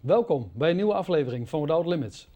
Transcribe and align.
Welkom 0.00 0.50
bij 0.54 0.70
een 0.70 0.76
nieuwe 0.76 0.94
aflevering 0.94 1.48
van 1.48 1.60
Without 1.60 1.86
Limits. 1.86 2.28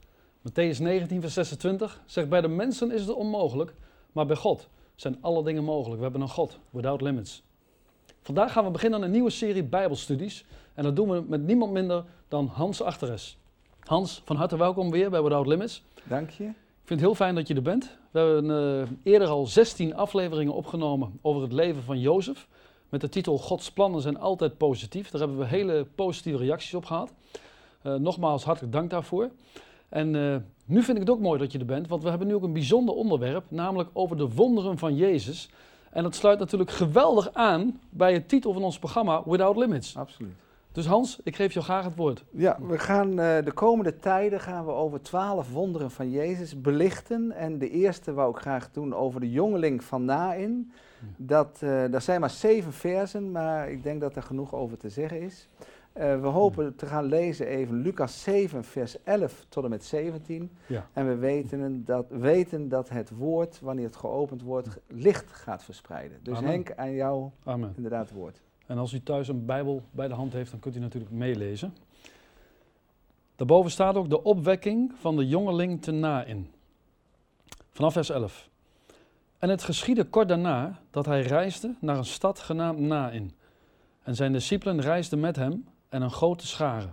Matthäus 0.48 0.78
19, 0.78 1.20
vers 1.20 1.34
26 1.34 2.02
zegt: 2.06 2.28
Bij 2.28 2.40
de 2.40 2.48
mensen 2.48 2.90
is 2.90 3.00
het 3.00 3.14
onmogelijk, 3.14 3.74
maar 4.12 4.26
bij 4.26 4.36
God 4.36 4.68
zijn 4.94 5.18
alle 5.20 5.44
dingen 5.44 5.64
mogelijk. 5.64 5.96
We 5.96 6.02
hebben 6.02 6.20
een 6.20 6.28
God, 6.28 6.58
Without 6.70 7.00
Limits. 7.00 7.42
Vandaag 8.22 8.52
gaan 8.52 8.64
we 8.64 8.70
beginnen 8.70 8.98
aan 8.98 9.04
een 9.04 9.10
nieuwe 9.10 9.30
serie 9.30 9.64
Bijbelstudies. 9.64 10.44
En 10.74 10.82
dat 10.82 10.96
doen 10.96 11.10
we 11.10 11.24
met 11.26 11.42
niemand 11.42 11.72
minder 11.72 12.04
dan 12.28 12.46
Hans 12.46 12.82
Achteres. 12.82 13.38
Hans, 13.80 14.22
van 14.24 14.36
harte 14.36 14.56
welkom 14.56 14.90
weer 14.90 15.10
bij 15.10 15.22
Without 15.22 15.46
Limits. 15.46 15.82
Dank 16.08 16.30
je. 16.30 16.44
Ik 16.44 16.54
vind 16.84 17.00
het 17.00 17.08
heel 17.08 17.14
fijn 17.14 17.34
dat 17.34 17.48
je 17.48 17.54
er 17.54 17.62
bent. 17.62 17.96
We 18.10 18.18
hebben 18.18 18.44
uh, 18.44 19.12
eerder 19.12 19.28
al 19.28 19.46
16 19.46 19.94
afleveringen 19.94 20.54
opgenomen 20.54 21.18
over 21.22 21.42
het 21.42 21.52
leven 21.52 21.82
van 21.82 22.00
Jozef. 22.00 22.48
Met 22.88 23.00
de 23.00 23.08
titel 23.08 23.38
Gods 23.38 23.72
plannen 23.72 24.00
zijn 24.00 24.18
altijd 24.18 24.56
positief. 24.56 25.10
Daar 25.10 25.20
hebben 25.20 25.38
we 25.38 25.46
hele 25.46 25.86
positieve 25.94 26.38
reacties 26.38 26.74
op 26.74 26.84
gehad. 26.84 27.12
Uh, 27.86 27.94
nogmaals 27.94 28.44
hartelijk 28.44 28.72
dank 28.72 28.90
daarvoor. 28.90 29.30
En 29.88 30.14
uh, 30.14 30.36
nu 30.64 30.82
vind 30.82 30.96
ik 30.96 31.02
het 31.02 31.12
ook 31.12 31.20
mooi 31.20 31.38
dat 31.38 31.52
je 31.52 31.58
er 31.58 31.64
bent, 31.64 31.88
want 31.88 32.02
we 32.02 32.08
hebben 32.08 32.26
nu 32.26 32.34
ook 32.34 32.42
een 32.42 32.52
bijzonder 32.52 32.94
onderwerp, 32.94 33.44
namelijk 33.48 33.90
over 33.92 34.16
de 34.16 34.28
wonderen 34.28 34.78
van 34.78 34.96
Jezus. 34.96 35.50
En 35.90 36.02
dat 36.02 36.14
sluit 36.14 36.38
natuurlijk 36.38 36.70
geweldig 36.70 37.32
aan 37.32 37.80
bij 37.90 38.12
het 38.12 38.28
titel 38.28 38.52
van 38.52 38.62
ons 38.62 38.78
programma 38.78 39.22
Without 39.24 39.56
Limits. 39.56 39.96
Absoluut. 39.96 40.32
Dus 40.72 40.86
Hans, 40.86 41.20
ik 41.24 41.36
geef 41.36 41.52
jou 41.52 41.64
graag 41.64 41.84
het 41.84 41.96
woord. 41.96 42.24
Ja, 42.30 42.58
we 42.60 42.78
gaan 42.78 43.08
uh, 43.08 43.16
de 43.44 43.52
komende 43.54 43.96
tijden 43.98 44.40
gaan 44.40 44.64
we 44.64 44.70
over 44.70 45.02
twaalf 45.02 45.52
wonderen 45.52 45.90
van 45.90 46.10
Jezus 46.10 46.60
belichten. 46.60 47.32
En 47.32 47.58
de 47.58 47.70
eerste 47.70 48.12
wou 48.12 48.30
ik 48.30 48.36
graag 48.36 48.70
doen 48.72 48.94
over 48.94 49.20
de 49.20 49.30
jongeling 49.30 49.84
van 49.84 50.04
Nain. 50.04 50.72
Dat, 51.16 51.60
uh, 51.64 51.84
dat 51.90 52.02
zijn 52.02 52.20
maar 52.20 52.30
zeven 52.30 52.72
versen, 52.72 53.30
maar 53.30 53.70
ik 53.70 53.82
denk 53.82 54.00
dat 54.00 54.16
er 54.16 54.22
genoeg 54.22 54.54
over 54.54 54.76
te 54.76 54.88
zeggen 54.88 55.20
is. 55.20 55.48
Uh, 55.98 56.20
we 56.20 56.26
hopen 56.26 56.76
te 56.76 56.86
gaan 56.86 57.04
lezen 57.04 57.46
even 57.46 57.82
Lucas 57.82 58.22
7, 58.22 58.64
vers 58.64 59.02
11 59.02 59.46
tot 59.48 59.64
en 59.64 59.70
met 59.70 59.84
17. 59.84 60.50
Ja. 60.66 60.86
En 60.92 61.06
we 61.06 61.14
weten 61.14 61.84
dat, 61.84 62.06
weten 62.08 62.68
dat 62.68 62.88
het 62.88 63.10
woord, 63.10 63.60
wanneer 63.60 63.84
het 63.84 63.96
geopend 63.96 64.42
wordt, 64.42 64.68
licht 64.86 65.32
gaat 65.32 65.64
verspreiden. 65.64 66.18
Dus 66.22 66.36
Amen. 66.36 66.50
Henk, 66.50 66.72
aan 66.76 66.92
jou 66.92 67.30
Amen. 67.44 67.72
inderdaad 67.76 68.08
het 68.08 68.16
woord. 68.16 68.40
En 68.66 68.78
als 68.78 68.92
u 68.92 69.02
thuis 69.02 69.28
een 69.28 69.44
Bijbel 69.44 69.82
bij 69.90 70.08
de 70.08 70.14
hand 70.14 70.32
heeft, 70.32 70.50
dan 70.50 70.60
kunt 70.60 70.76
u 70.76 70.78
natuurlijk 70.78 71.12
meelezen. 71.12 71.74
Daarboven 73.36 73.70
staat 73.70 73.94
ook 73.94 74.10
de 74.10 74.22
opwekking 74.22 74.92
van 75.00 75.16
de 75.16 75.28
jongeling 75.28 75.82
te 75.82 75.90
Nain. 75.90 76.50
Vanaf 77.70 77.92
vers 77.92 78.10
11. 78.10 78.48
En 79.38 79.48
het 79.48 79.62
geschiedde 79.62 80.04
kort 80.04 80.28
daarna 80.28 80.80
dat 80.90 81.06
hij 81.06 81.22
reisde 81.22 81.74
naar 81.80 81.96
een 81.96 82.04
stad 82.04 82.38
genaamd 82.38 82.78
Nain. 82.78 83.32
En 84.02 84.14
zijn 84.14 84.32
discipelen 84.32 84.80
reisden 84.80 85.20
met 85.20 85.36
hem 85.36 85.64
en 85.94 86.02
een 86.02 86.10
grote 86.10 86.46
schare. 86.46 86.88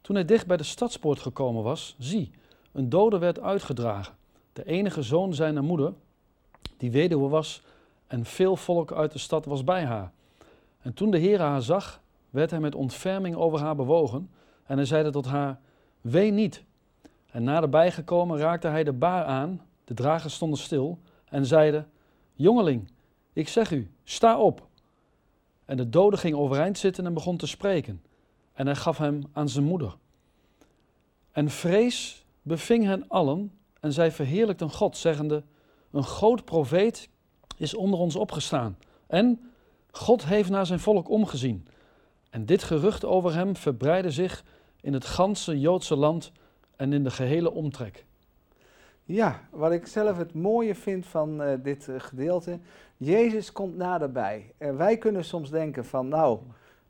Toen 0.00 0.14
hij 0.14 0.24
dicht 0.24 0.46
bij 0.46 0.56
de 0.56 0.62
stadspoort 0.62 1.20
gekomen 1.20 1.62
was, 1.62 1.96
zie, 1.98 2.30
een 2.72 2.88
dode 2.88 3.18
werd 3.18 3.40
uitgedragen. 3.40 4.14
De 4.52 4.64
enige 4.64 5.02
zoon 5.02 5.34
zijner 5.34 5.62
moeder, 5.62 5.92
die 6.76 6.90
weduwe 6.90 7.28
was, 7.28 7.62
en 8.06 8.24
veel 8.24 8.56
volk 8.56 8.92
uit 8.92 9.12
de 9.12 9.18
stad 9.18 9.44
was 9.44 9.64
bij 9.64 9.84
haar. 9.84 10.12
En 10.80 10.94
toen 10.94 11.10
de 11.10 11.18
Heer 11.18 11.40
haar 11.40 11.62
zag, 11.62 12.00
werd 12.30 12.50
hij 12.50 12.60
met 12.60 12.74
ontferming 12.74 13.36
over 13.36 13.60
haar 13.60 13.76
bewogen. 13.76 14.30
En 14.66 14.76
hij 14.76 14.86
zeide 14.86 15.10
tot 15.10 15.26
haar, 15.26 15.60
wee 16.00 16.30
niet. 16.30 16.64
En 17.30 17.42
naderbij 17.42 17.92
gekomen 17.92 18.38
raakte 18.38 18.68
hij 18.68 18.84
de 18.84 18.92
baar 18.92 19.24
aan, 19.24 19.62
de 19.84 19.94
dragers 19.94 20.34
stonden 20.34 20.58
stil, 20.58 20.98
en 21.28 21.46
zeiden, 21.46 21.90
jongeling, 22.32 22.90
ik 23.32 23.48
zeg 23.48 23.70
u, 23.70 23.90
sta 24.04 24.38
op. 24.38 24.66
En 25.64 25.76
de 25.76 25.88
dode 25.88 26.16
ging 26.16 26.34
overeind 26.34 26.78
zitten 26.78 27.06
en 27.06 27.14
begon 27.14 27.36
te 27.36 27.46
spreken. 27.46 28.00
En 28.56 28.66
hij 28.66 28.76
gaf 28.76 28.98
hem 28.98 29.22
aan 29.32 29.48
zijn 29.48 29.64
moeder. 29.64 29.96
En 31.32 31.50
vrees 31.50 32.24
beving 32.42 32.84
hen 32.84 33.08
allen, 33.08 33.52
en 33.80 33.92
zij 33.92 34.12
verheerlijkten 34.12 34.70
God, 34.70 34.96
zeggende, 34.96 35.42
een 35.90 36.04
groot 36.04 36.44
profeet 36.44 37.08
is 37.56 37.74
onder 37.74 38.00
ons 38.00 38.16
opgestaan. 38.16 38.78
En 39.06 39.50
God 39.90 40.24
heeft 40.24 40.50
naar 40.50 40.66
zijn 40.66 40.80
volk 40.80 41.08
omgezien. 41.08 41.66
En 42.30 42.46
dit 42.46 42.62
gerucht 42.62 43.04
over 43.04 43.34
hem 43.34 43.56
verbreidde 43.56 44.10
zich 44.10 44.44
in 44.80 44.92
het 44.92 45.04
ganse 45.04 45.60
Joodse 45.60 45.96
land 45.96 46.32
en 46.76 46.92
in 46.92 47.04
de 47.04 47.10
gehele 47.10 47.52
omtrek. 47.52 48.04
Ja, 49.04 49.48
wat 49.50 49.72
ik 49.72 49.86
zelf 49.86 50.16
het 50.16 50.34
mooie 50.34 50.74
vind 50.74 51.06
van 51.06 51.42
uh, 51.42 51.52
dit 51.62 51.86
uh, 51.86 51.94
gedeelte, 51.98 52.58
Jezus 52.96 53.52
komt 53.52 53.76
naderbij. 53.76 54.52
En 54.58 54.76
wij 54.76 54.98
kunnen 54.98 55.24
soms 55.24 55.50
denken 55.50 55.84
van, 55.84 56.08
nou, 56.08 56.38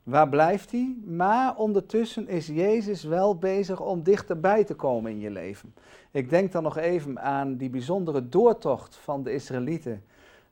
waar 0.07 0.29
blijft 0.29 0.71
hij? 0.71 0.95
Maar 1.05 1.55
ondertussen 1.55 2.27
is 2.27 2.47
Jezus 2.47 3.03
wel 3.03 3.37
bezig 3.37 3.81
om 3.81 4.03
dichterbij 4.03 4.63
te 4.63 4.73
komen 4.73 5.11
in 5.11 5.19
je 5.19 5.29
leven. 5.29 5.73
Ik 6.11 6.29
denk 6.29 6.51
dan 6.51 6.63
nog 6.63 6.77
even 6.77 7.19
aan 7.19 7.55
die 7.55 7.69
bijzondere 7.69 8.29
doortocht 8.29 8.95
van 8.95 9.23
de 9.23 9.33
Israëlieten. 9.33 10.03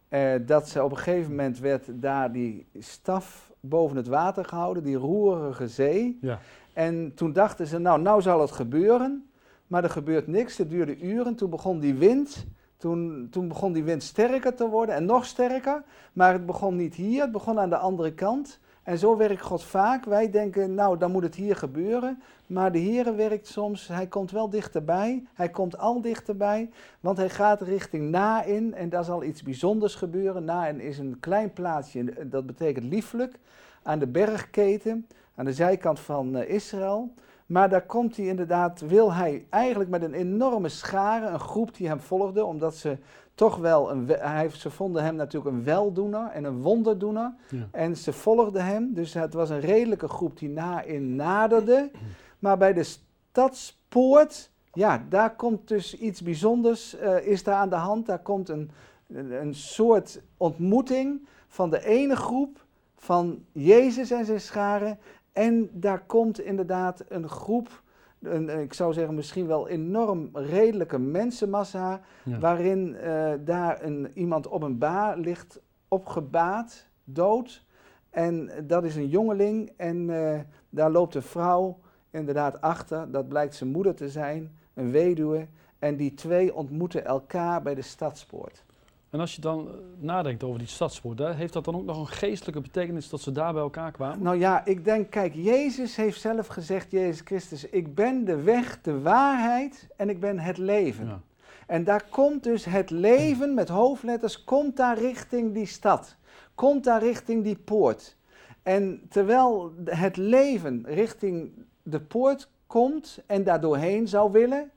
Uh, 0.09 0.33
dat 0.45 0.69
ze 0.69 0.83
op 0.83 0.91
een 0.91 0.97
gegeven 0.97 1.29
moment 1.29 1.59
werd 1.59 1.83
daar 1.93 2.31
die 2.31 2.65
staf 2.79 3.51
boven 3.59 3.97
het 3.97 4.07
water 4.07 4.45
gehouden, 4.45 4.83
die 4.83 4.95
roerige 4.95 5.67
zee. 5.67 6.17
Ja. 6.21 6.39
En 6.73 7.11
toen 7.13 7.33
dachten 7.33 7.67
ze, 7.67 7.77
nou, 7.77 8.01
nou 8.01 8.21
zal 8.21 8.41
het 8.41 8.51
gebeuren. 8.51 9.29
Maar 9.67 9.83
er 9.83 9.89
gebeurt 9.89 10.27
niks, 10.27 10.57
het 10.57 10.69
duurde 10.69 10.99
uren. 10.99 11.35
Toen 11.35 11.49
begon 11.49 11.79
die 11.79 11.95
wind, 11.95 12.45
toen, 12.77 13.27
toen 13.31 13.47
begon 13.47 13.73
die 13.73 13.83
wind 13.83 14.03
sterker 14.03 14.55
te 14.55 14.67
worden 14.67 14.95
en 14.95 15.05
nog 15.05 15.25
sterker. 15.25 15.83
Maar 16.13 16.33
het 16.33 16.45
begon 16.45 16.75
niet 16.75 16.95
hier, 16.95 17.21
het 17.21 17.31
begon 17.31 17.59
aan 17.59 17.69
de 17.69 17.77
andere 17.77 18.13
kant. 18.13 18.59
En 18.85 18.97
zo 18.97 19.17
werkt 19.17 19.41
God 19.41 19.63
vaak. 19.63 20.05
Wij 20.05 20.29
denken, 20.29 20.73
nou, 20.73 20.97
dan 20.97 21.11
moet 21.11 21.23
het 21.23 21.35
hier 21.35 21.55
gebeuren. 21.55 22.21
Maar 22.47 22.71
de 22.71 22.79
Heere 22.79 23.13
werkt 23.13 23.47
soms, 23.47 23.87
hij 23.87 24.07
komt 24.07 24.31
wel 24.31 24.49
dichterbij. 24.49 25.23
Hij 25.33 25.49
komt 25.49 25.77
al 25.77 26.01
dichterbij, 26.01 26.69
want 26.99 27.17
hij 27.17 27.29
gaat 27.29 27.61
richting 27.61 28.09
Nain. 28.09 28.73
En 28.73 28.89
daar 28.89 29.03
zal 29.03 29.23
iets 29.23 29.43
bijzonders 29.43 29.95
gebeuren. 29.95 30.45
Nain 30.45 30.79
is 30.79 30.97
een 30.97 31.17
klein 31.19 31.53
plaatsje, 31.53 32.27
dat 32.27 32.45
betekent 32.45 32.85
lieflijk, 32.85 33.39
aan 33.83 33.99
de 33.99 34.07
bergketen, 34.07 35.07
aan 35.35 35.45
de 35.45 35.53
zijkant 35.53 35.99
van 35.99 36.35
uh, 36.35 36.49
Israël. 36.49 37.13
Maar 37.45 37.69
daar 37.69 37.85
komt 37.85 38.17
hij 38.17 38.25
inderdaad, 38.25 38.81
wil 38.81 39.13
hij 39.13 39.45
eigenlijk 39.49 39.89
met 39.89 40.01
een 40.01 40.13
enorme 40.13 40.69
schare, 40.69 41.27
een 41.27 41.39
groep 41.39 41.75
die 41.75 41.87
hem 41.87 41.99
volgde, 41.99 42.45
omdat 42.45 42.75
ze 42.75 42.97
toch 43.35 43.57
wel, 43.57 43.91
een, 43.91 44.07
hij, 44.07 44.49
ze 44.49 44.69
vonden 44.69 45.03
hem 45.03 45.15
natuurlijk 45.15 45.55
een 45.55 45.63
weldoener 45.63 46.27
en 46.27 46.43
een 46.43 46.61
wonderdoener. 46.61 47.33
Ja. 47.49 47.67
En 47.71 47.97
ze 47.97 48.13
volgden 48.13 48.65
hem, 48.65 48.93
dus 48.93 49.13
het 49.13 49.33
was 49.33 49.49
een 49.49 49.59
redelijke 49.59 50.07
groep 50.07 50.37
die 50.37 50.49
na 50.49 50.81
in 50.81 51.15
naderde. 51.15 51.91
Maar 52.39 52.57
bij 52.57 52.73
de 52.73 52.83
stadspoort, 52.83 54.49
ja, 54.73 55.05
daar 55.09 55.35
komt 55.35 55.67
dus 55.67 55.97
iets 55.97 56.21
bijzonders, 56.21 56.95
uh, 56.99 57.27
is 57.27 57.43
daar 57.43 57.55
aan 57.55 57.69
de 57.69 57.75
hand. 57.75 58.05
Daar 58.05 58.19
komt 58.19 58.49
een, 58.49 58.71
een 59.13 59.55
soort 59.55 60.21
ontmoeting 60.37 61.27
van 61.47 61.69
de 61.69 61.85
ene 61.85 62.15
groep 62.15 62.65
van 62.95 63.45
Jezus 63.51 64.11
en 64.11 64.25
zijn 64.25 64.41
scharen. 64.41 64.99
En 65.31 65.69
daar 65.71 65.99
komt 66.05 66.39
inderdaad 66.39 67.03
een 67.07 67.29
groep, 67.29 67.83
een, 68.25 68.49
ik 68.49 68.73
zou 68.73 68.93
zeggen 68.93 69.15
misschien 69.15 69.47
wel 69.47 69.67
enorm 69.67 70.29
redelijke 70.33 70.99
mensenmassa, 70.99 72.01
Ja. 72.23 72.39
waarin 72.39 72.95
uh, 73.03 73.33
daar 73.39 73.83
een, 73.83 74.11
iemand 74.13 74.47
op 74.47 74.61
een 74.61 74.77
baar 74.77 75.17
ligt 75.17 75.59
opgebaat, 75.87 76.87
dood. 77.03 77.63
En 78.09 78.49
dat 78.63 78.83
is 78.83 78.95
een 78.95 79.07
jongeling 79.07 79.71
en 79.77 80.09
uh, 80.09 80.39
daar 80.69 80.91
loopt 80.91 81.15
een 81.15 81.21
vrouw 81.21 81.79
inderdaad 82.11 82.61
achter. 82.61 83.11
Dat 83.11 83.27
blijkt 83.27 83.55
zijn 83.55 83.69
moeder 83.71 83.95
te 83.95 84.09
zijn, 84.09 84.57
een 84.73 84.91
weduwe. 84.91 85.47
En 85.79 85.95
die 85.95 86.13
twee 86.13 86.55
ontmoeten 86.55 87.05
elkaar 87.05 87.61
bij 87.61 87.75
de 87.75 87.81
stadspoort. 87.81 88.63
En 89.09 89.19
als 89.19 89.35
je 89.35 89.41
dan 89.41 89.69
nadenkt 89.99 90.43
over 90.43 90.59
die 90.59 90.67
stadspoort, 90.67 91.19
heeft 91.19 91.53
dat 91.53 91.65
dan 91.65 91.75
ook 91.75 91.85
nog 91.85 91.99
een 91.99 92.07
geestelijke 92.07 92.61
betekenis 92.61 93.09
dat 93.09 93.21
ze 93.21 93.31
daar 93.31 93.53
bij 93.53 93.61
elkaar 93.61 93.91
kwamen? 93.91 94.21
Nou 94.21 94.37
ja, 94.37 94.65
ik 94.65 94.85
denk, 94.85 95.09
kijk, 95.09 95.33
Jezus 95.35 95.95
heeft 95.95 96.19
zelf 96.21 96.47
gezegd, 96.47 96.91
Jezus 96.91 97.21
Christus, 97.23 97.69
ik 97.69 97.95
ben 97.95 98.25
de 98.25 98.41
weg, 98.41 98.81
de 98.81 99.01
waarheid 99.01 99.87
en 99.97 100.09
ik 100.09 100.19
ben 100.19 100.39
het 100.39 100.57
leven. 100.57 101.05
Ja. 101.05 101.19
En 101.67 101.83
daar 101.83 102.03
komt 102.09 102.43
dus 102.43 102.65
het 102.65 102.89
leven 102.89 103.53
met 103.53 103.69
hoofdletters, 103.69 104.43
komt 104.43 104.77
daar 104.77 104.97
richting 104.97 105.53
die 105.53 105.65
stad. 105.65 106.15
Komt 106.55 106.83
daar 106.83 107.03
richting 107.03 107.43
die 107.43 107.57
poort. 107.57 108.15
En 108.63 109.01
terwijl 109.09 109.73
het 109.85 110.17
leven 110.17 110.83
richting 110.87 111.51
de 111.83 111.99
poort 111.99 112.49
komt 112.67 113.19
en 113.25 113.43
daar 113.43 113.61
doorheen 113.61 114.07
zou 114.07 114.31
willen, 114.31 114.71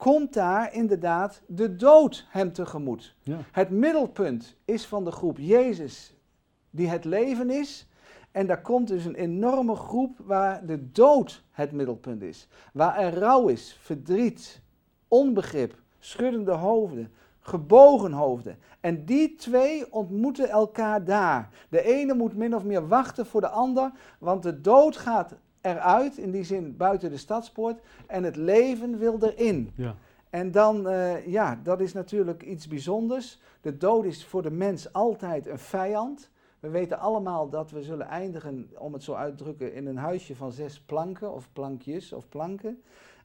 komt 0.00 0.32
daar 0.32 0.74
inderdaad 0.74 1.42
de 1.46 1.76
dood 1.76 2.26
hem 2.28 2.52
tegemoet. 2.52 3.14
Ja. 3.22 3.38
Het 3.52 3.70
middelpunt 3.70 4.56
is 4.64 4.86
van 4.86 5.04
de 5.04 5.10
groep 5.10 5.38
Jezus, 5.38 6.14
die 6.70 6.88
het 6.88 7.04
leven 7.04 7.50
is. 7.50 7.88
En 8.30 8.46
daar 8.46 8.62
komt 8.62 8.88
dus 8.88 9.04
een 9.04 9.14
enorme 9.14 9.74
groep 9.74 10.18
waar 10.24 10.66
de 10.66 10.90
dood 10.90 11.44
het 11.50 11.72
middelpunt 11.72 12.22
is. 12.22 12.48
Waar 12.72 12.98
er 12.98 13.14
rouw 13.14 13.48
is, 13.48 13.78
verdriet, 13.80 14.62
onbegrip, 15.08 15.74
schuddende 15.98 16.52
hoofden, 16.52 17.12
gebogen 17.40 18.12
hoofden. 18.12 18.58
En 18.80 19.04
die 19.04 19.34
twee 19.34 19.92
ontmoeten 19.92 20.48
elkaar 20.48 21.04
daar. 21.04 21.48
De 21.68 21.82
ene 21.82 22.14
moet 22.14 22.36
min 22.36 22.54
of 22.54 22.64
meer 22.64 22.88
wachten 22.88 23.26
voor 23.26 23.40
de 23.40 23.48
ander, 23.48 23.92
want 24.18 24.42
de 24.42 24.60
dood 24.60 24.96
gaat 24.96 25.34
eruit, 25.60 26.18
in 26.18 26.30
die 26.30 26.44
zin 26.44 26.76
buiten 26.76 27.10
de 27.10 27.16
stadspoort, 27.16 27.80
en 28.06 28.24
het 28.24 28.36
leven 28.36 28.98
wil 28.98 29.18
erin. 29.20 29.72
Ja. 29.74 29.94
En 30.30 30.50
dan, 30.50 30.88
eh, 30.88 31.26
ja, 31.26 31.60
dat 31.62 31.80
is 31.80 31.92
natuurlijk 31.92 32.42
iets 32.42 32.68
bijzonders. 32.68 33.40
De 33.60 33.76
dood 33.76 34.04
is 34.04 34.26
voor 34.26 34.42
de 34.42 34.50
mens 34.50 34.92
altijd 34.92 35.46
een 35.46 35.58
vijand. 35.58 36.30
We 36.60 36.68
weten 36.68 36.98
allemaal 36.98 37.48
dat 37.48 37.70
we 37.70 37.82
zullen 37.82 38.06
eindigen, 38.06 38.70
om 38.78 38.92
het 38.92 39.02
zo 39.02 39.14
uit 39.14 39.36
te 39.36 39.44
drukken, 39.44 39.74
in 39.74 39.86
een 39.86 39.96
huisje 39.96 40.36
van 40.36 40.52
zes 40.52 40.80
planken 40.80 41.32
of 41.34 41.52
plankjes 41.52 42.12
of 42.12 42.28
planken. 42.28 42.82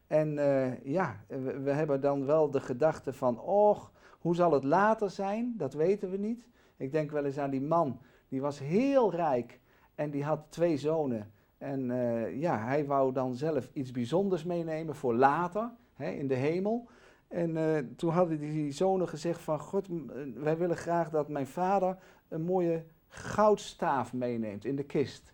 En 0.08 0.38
eh, 0.38 0.84
ja, 0.84 1.20
we, 1.28 1.60
we 1.60 1.72
hebben 1.72 2.02
dan 2.02 2.26
wel 2.26 2.52
de 2.52 2.60
gedachte 2.60 3.14
van, 3.14 3.40
och, 3.40 3.92
hoe 4.20 4.36
zal 4.36 4.52
het 4.52 4.64
later 4.64 5.10
zijn? 5.10 5.54
Dat 5.58 5.74
weten 5.74 6.12
we 6.12 6.18
niet. 6.18 6.48
Ik 6.78 6.92
denk 6.92 7.12
wel 7.12 7.26
eens 7.26 7.38
aan 7.38 7.50
die 7.50 7.62
man, 7.62 8.00
die 8.28 8.42
was 8.42 8.60
heel 8.60 9.12
rijk 9.12 9.60
en 9.96 10.10
die 10.10 10.24
had 10.24 10.46
twee 10.50 10.78
zonen. 10.78 11.32
En 11.58 11.92
eh, 11.92 12.40
ja, 12.40 12.66
hij 12.66 12.86
wou 12.86 13.14
dan 13.14 13.36
zelf 13.36 13.70
iets 13.74 13.92
bijzonders 13.92 14.44
meenemen 14.44 14.96
voor 14.96 15.16
later, 15.16 15.72
hè, 15.94 16.10
in 16.10 16.28
de 16.28 16.36
hemel. 16.36 16.88
En 17.28 17.58
eh, 17.58 17.84
toen 17.96 18.12
hadden 18.12 18.40
die 18.40 18.72
zonen 18.72 19.08
gezegd 19.08 19.42
van, 19.42 19.60
God, 19.60 19.88
eh, 19.88 19.96
wij 20.36 20.58
willen 20.58 20.78
graag 20.78 21.10
dat 21.10 21.30
mijn 21.30 21.48
vader 21.48 21.98
een 22.28 22.42
mooie 22.42 22.84
goudstaaf 23.08 24.14
meeneemt 24.14 24.66
in 24.66 24.76
de 24.76 24.84
kist. 24.84 25.34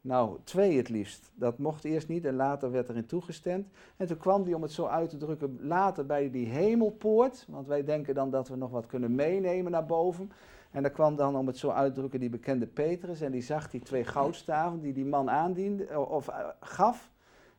Nou, 0.00 0.38
twee 0.44 0.76
het 0.76 0.88
liefst. 0.88 1.30
Dat 1.34 1.58
mocht 1.58 1.84
eerst 1.84 2.08
niet 2.08 2.24
en 2.24 2.34
later 2.34 2.70
werd 2.70 2.88
erin 2.88 3.06
toegestemd. 3.06 3.68
En 3.96 4.06
toen 4.06 4.16
kwam 4.16 4.44
die, 4.44 4.56
om 4.56 4.62
het 4.62 4.72
zo 4.72 4.86
uit 4.86 5.10
te 5.10 5.16
drukken, 5.16 5.58
later 5.60 6.06
bij 6.06 6.30
die 6.30 6.46
hemelpoort. 6.46 7.46
Want 7.48 7.66
wij 7.66 7.84
denken 7.84 8.14
dan 8.14 8.30
dat 8.30 8.48
we 8.48 8.56
nog 8.56 8.70
wat 8.70 8.86
kunnen 8.86 9.14
meenemen 9.14 9.72
naar 9.72 9.86
boven. 9.86 10.30
En 10.70 10.82
daar 10.82 10.90
kwam 10.90 11.16
dan, 11.16 11.36
om 11.36 11.46
het 11.46 11.58
zo 11.58 11.70
uit 11.70 11.94
te 11.94 12.00
drukken, 12.00 12.20
die 12.20 12.28
bekende 12.28 12.66
Petrus. 12.66 13.20
En 13.20 13.32
die 13.32 13.42
zag 13.42 13.70
die 13.70 13.80
twee 13.80 14.04
goudstaven 14.04 14.80
die 14.80 14.92
die 14.92 15.06
man 15.06 15.30
aandiende, 15.30 15.84
eh, 15.84 16.10
of 16.10 16.28
eh, 16.28 16.46
gaf. 16.60 17.10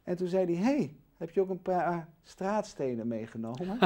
En 0.03 0.15
toen 0.15 0.27
zei 0.27 0.45
hij, 0.45 0.55
hé, 0.55 0.75
hey, 0.75 0.95
heb 1.17 1.29
je 1.29 1.41
ook 1.41 1.49
een 1.49 1.61
paar 1.61 2.07
straatstenen 2.23 3.07
meegenomen? 3.07 3.77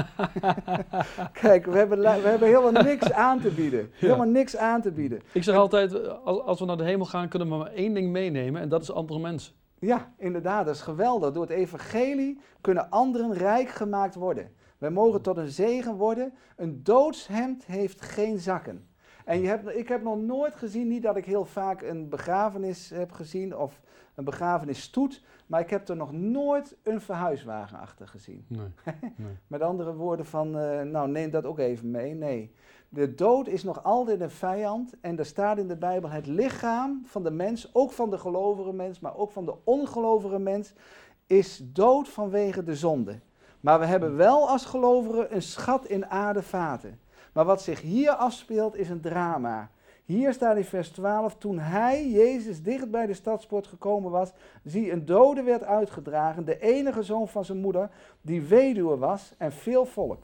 Kijk, 1.42 1.66
we 1.66 1.78
hebben, 1.78 2.00
we 2.00 2.08
hebben 2.08 2.48
helemaal 2.48 2.84
niks 2.84 3.12
aan 3.12 3.40
te 3.40 3.50
bieden. 3.50 3.90
Helemaal 3.94 4.28
niks 4.28 4.58
aan 4.58 4.82
te 4.82 4.92
bieden. 4.92 5.22
Ik 5.32 5.44
zeg 5.44 5.56
altijd, 5.56 5.94
eh, 5.94 6.24
als, 6.24 6.42
als 6.42 6.60
we 6.60 6.66
naar 6.66 6.78
de 6.78 6.84
hemel 6.84 7.06
gaan, 7.06 7.28
kunnen 7.28 7.50
we 7.50 7.56
maar 7.56 7.72
één 7.72 7.94
ding 7.94 8.12
meenemen 8.12 8.62
en 8.62 8.70
dat 8.70 8.82
is 8.82 8.92
andere 8.92 9.20
mensen. 9.20 9.54
Ja, 9.80 10.14
inderdaad, 10.18 10.66
dat 10.66 10.76
is 10.76 10.82
geweldig. 10.82 11.32
Door 11.32 11.44
het 11.44 11.52
evangelie 11.52 12.40
kunnen 12.62 12.90
anderen 12.90 13.34
rijk 13.34 13.70
gemaakt 13.70 14.16
worden. 14.16 14.52
Wij 14.78 14.90
mogen 14.90 15.22
tot 15.22 15.38
een 15.38 15.52
zegen 15.52 15.96
worden. 15.96 16.34
Een 16.56 16.84
doodshemd 16.84 17.66
heeft 17.66 18.02
geen 18.02 18.40
zakken. 18.40 18.88
En 19.26 19.42
je 19.42 19.48
hebt, 19.48 19.76
ik 19.76 19.88
heb 19.88 20.04
nog 20.04 20.18
nooit 20.18 20.56
gezien, 20.56 20.88
niet 20.88 21.04
dat 21.04 21.18
ik 21.18 21.26
heel 21.26 21.46
vaak 21.46 21.82
een 21.82 22.10
begrafenis 22.10 22.90
heb 22.90 23.12
gezien 23.12 23.58
of 23.58 23.82
een 24.16 24.24
begrafenisstoet, 24.24 25.24
maar 25.46 25.60
ik 25.60 25.70
heb 25.70 25.90
er 25.90 25.96
nog 25.96 26.12
nooit 26.12 26.76
een 26.84 27.02
verhuiswagen 27.02 27.80
achter 27.80 28.08
gezien. 28.08 28.46
Nee. 28.48 28.68
nee. 29.16 29.38
Met 29.48 29.62
andere 29.62 29.94
woorden 29.94 30.26
van, 30.26 30.58
eh, 30.58 30.82
nou 30.82 31.10
neem 31.10 31.30
dat 31.30 31.46
ook 31.46 31.60
even 31.60 31.92
mee. 31.92 32.14
Nee, 32.14 32.54
de 32.90 33.16
dood 33.16 33.48
is 33.48 33.64
nog 33.64 33.84
altijd 33.84 34.22
een 34.22 34.32
vijand 34.32 34.94
en 35.02 35.20
er 35.20 35.26
staat 35.26 35.58
in 35.58 35.68
de 35.68 35.76
Bijbel 35.76 36.10
het 36.10 36.28
lichaam 36.28 37.02
van 37.06 37.24
de 37.24 37.32
mens, 37.32 37.70
ook 37.74 37.92
van 37.92 38.10
de 38.10 38.18
gelovige 38.18 38.74
mens, 38.74 39.00
maar 39.00 39.16
ook 39.16 39.32
van 39.32 39.46
de 39.46 39.56
ongelovige 39.64 40.40
mens, 40.40 40.74
is 41.28 41.62
dood 41.64 42.10
vanwege 42.10 42.64
de 42.64 42.76
zonde. 42.76 43.20
Maar 43.60 43.80
we 43.80 43.86
hebben 43.86 44.16
wel 44.16 44.50
als 44.50 44.66
gelovigen 44.66 45.36
een 45.36 45.42
schat 45.42 45.86
in 45.86 46.06
aardevaten. 46.06 47.00
Maar 47.34 47.46
wat 47.46 47.62
zich 47.62 47.82
hier 47.82 48.12
afspeelt 48.12 48.76
is 48.76 48.90
een 48.90 49.02
drama. 49.02 49.70
Hier 50.06 50.34
staat 50.34 50.58
in 50.58 50.64
vers 50.64 50.90
12, 50.90 51.36
toen 51.36 51.60
hij, 51.60 52.10
Jezus, 52.10 52.64
dicht 52.64 52.92
bij 52.92 53.06
de 53.06 53.14
stadspoort 53.14 53.68
gekomen 53.68 54.12
was, 54.12 54.32
zie 54.64 54.92
een 54.92 55.06
dode 55.06 55.44
werd 55.44 55.64
uitgedragen, 55.64 56.46
de 56.46 56.60
enige 56.60 57.04
zoon 57.04 57.28
van 57.28 57.46
zijn 57.46 57.58
moeder, 57.58 57.90
die 58.22 58.42
weduwe 58.42 58.98
was 58.98 59.34
en 59.38 59.52
veel 59.52 59.86
volk. 59.86 60.24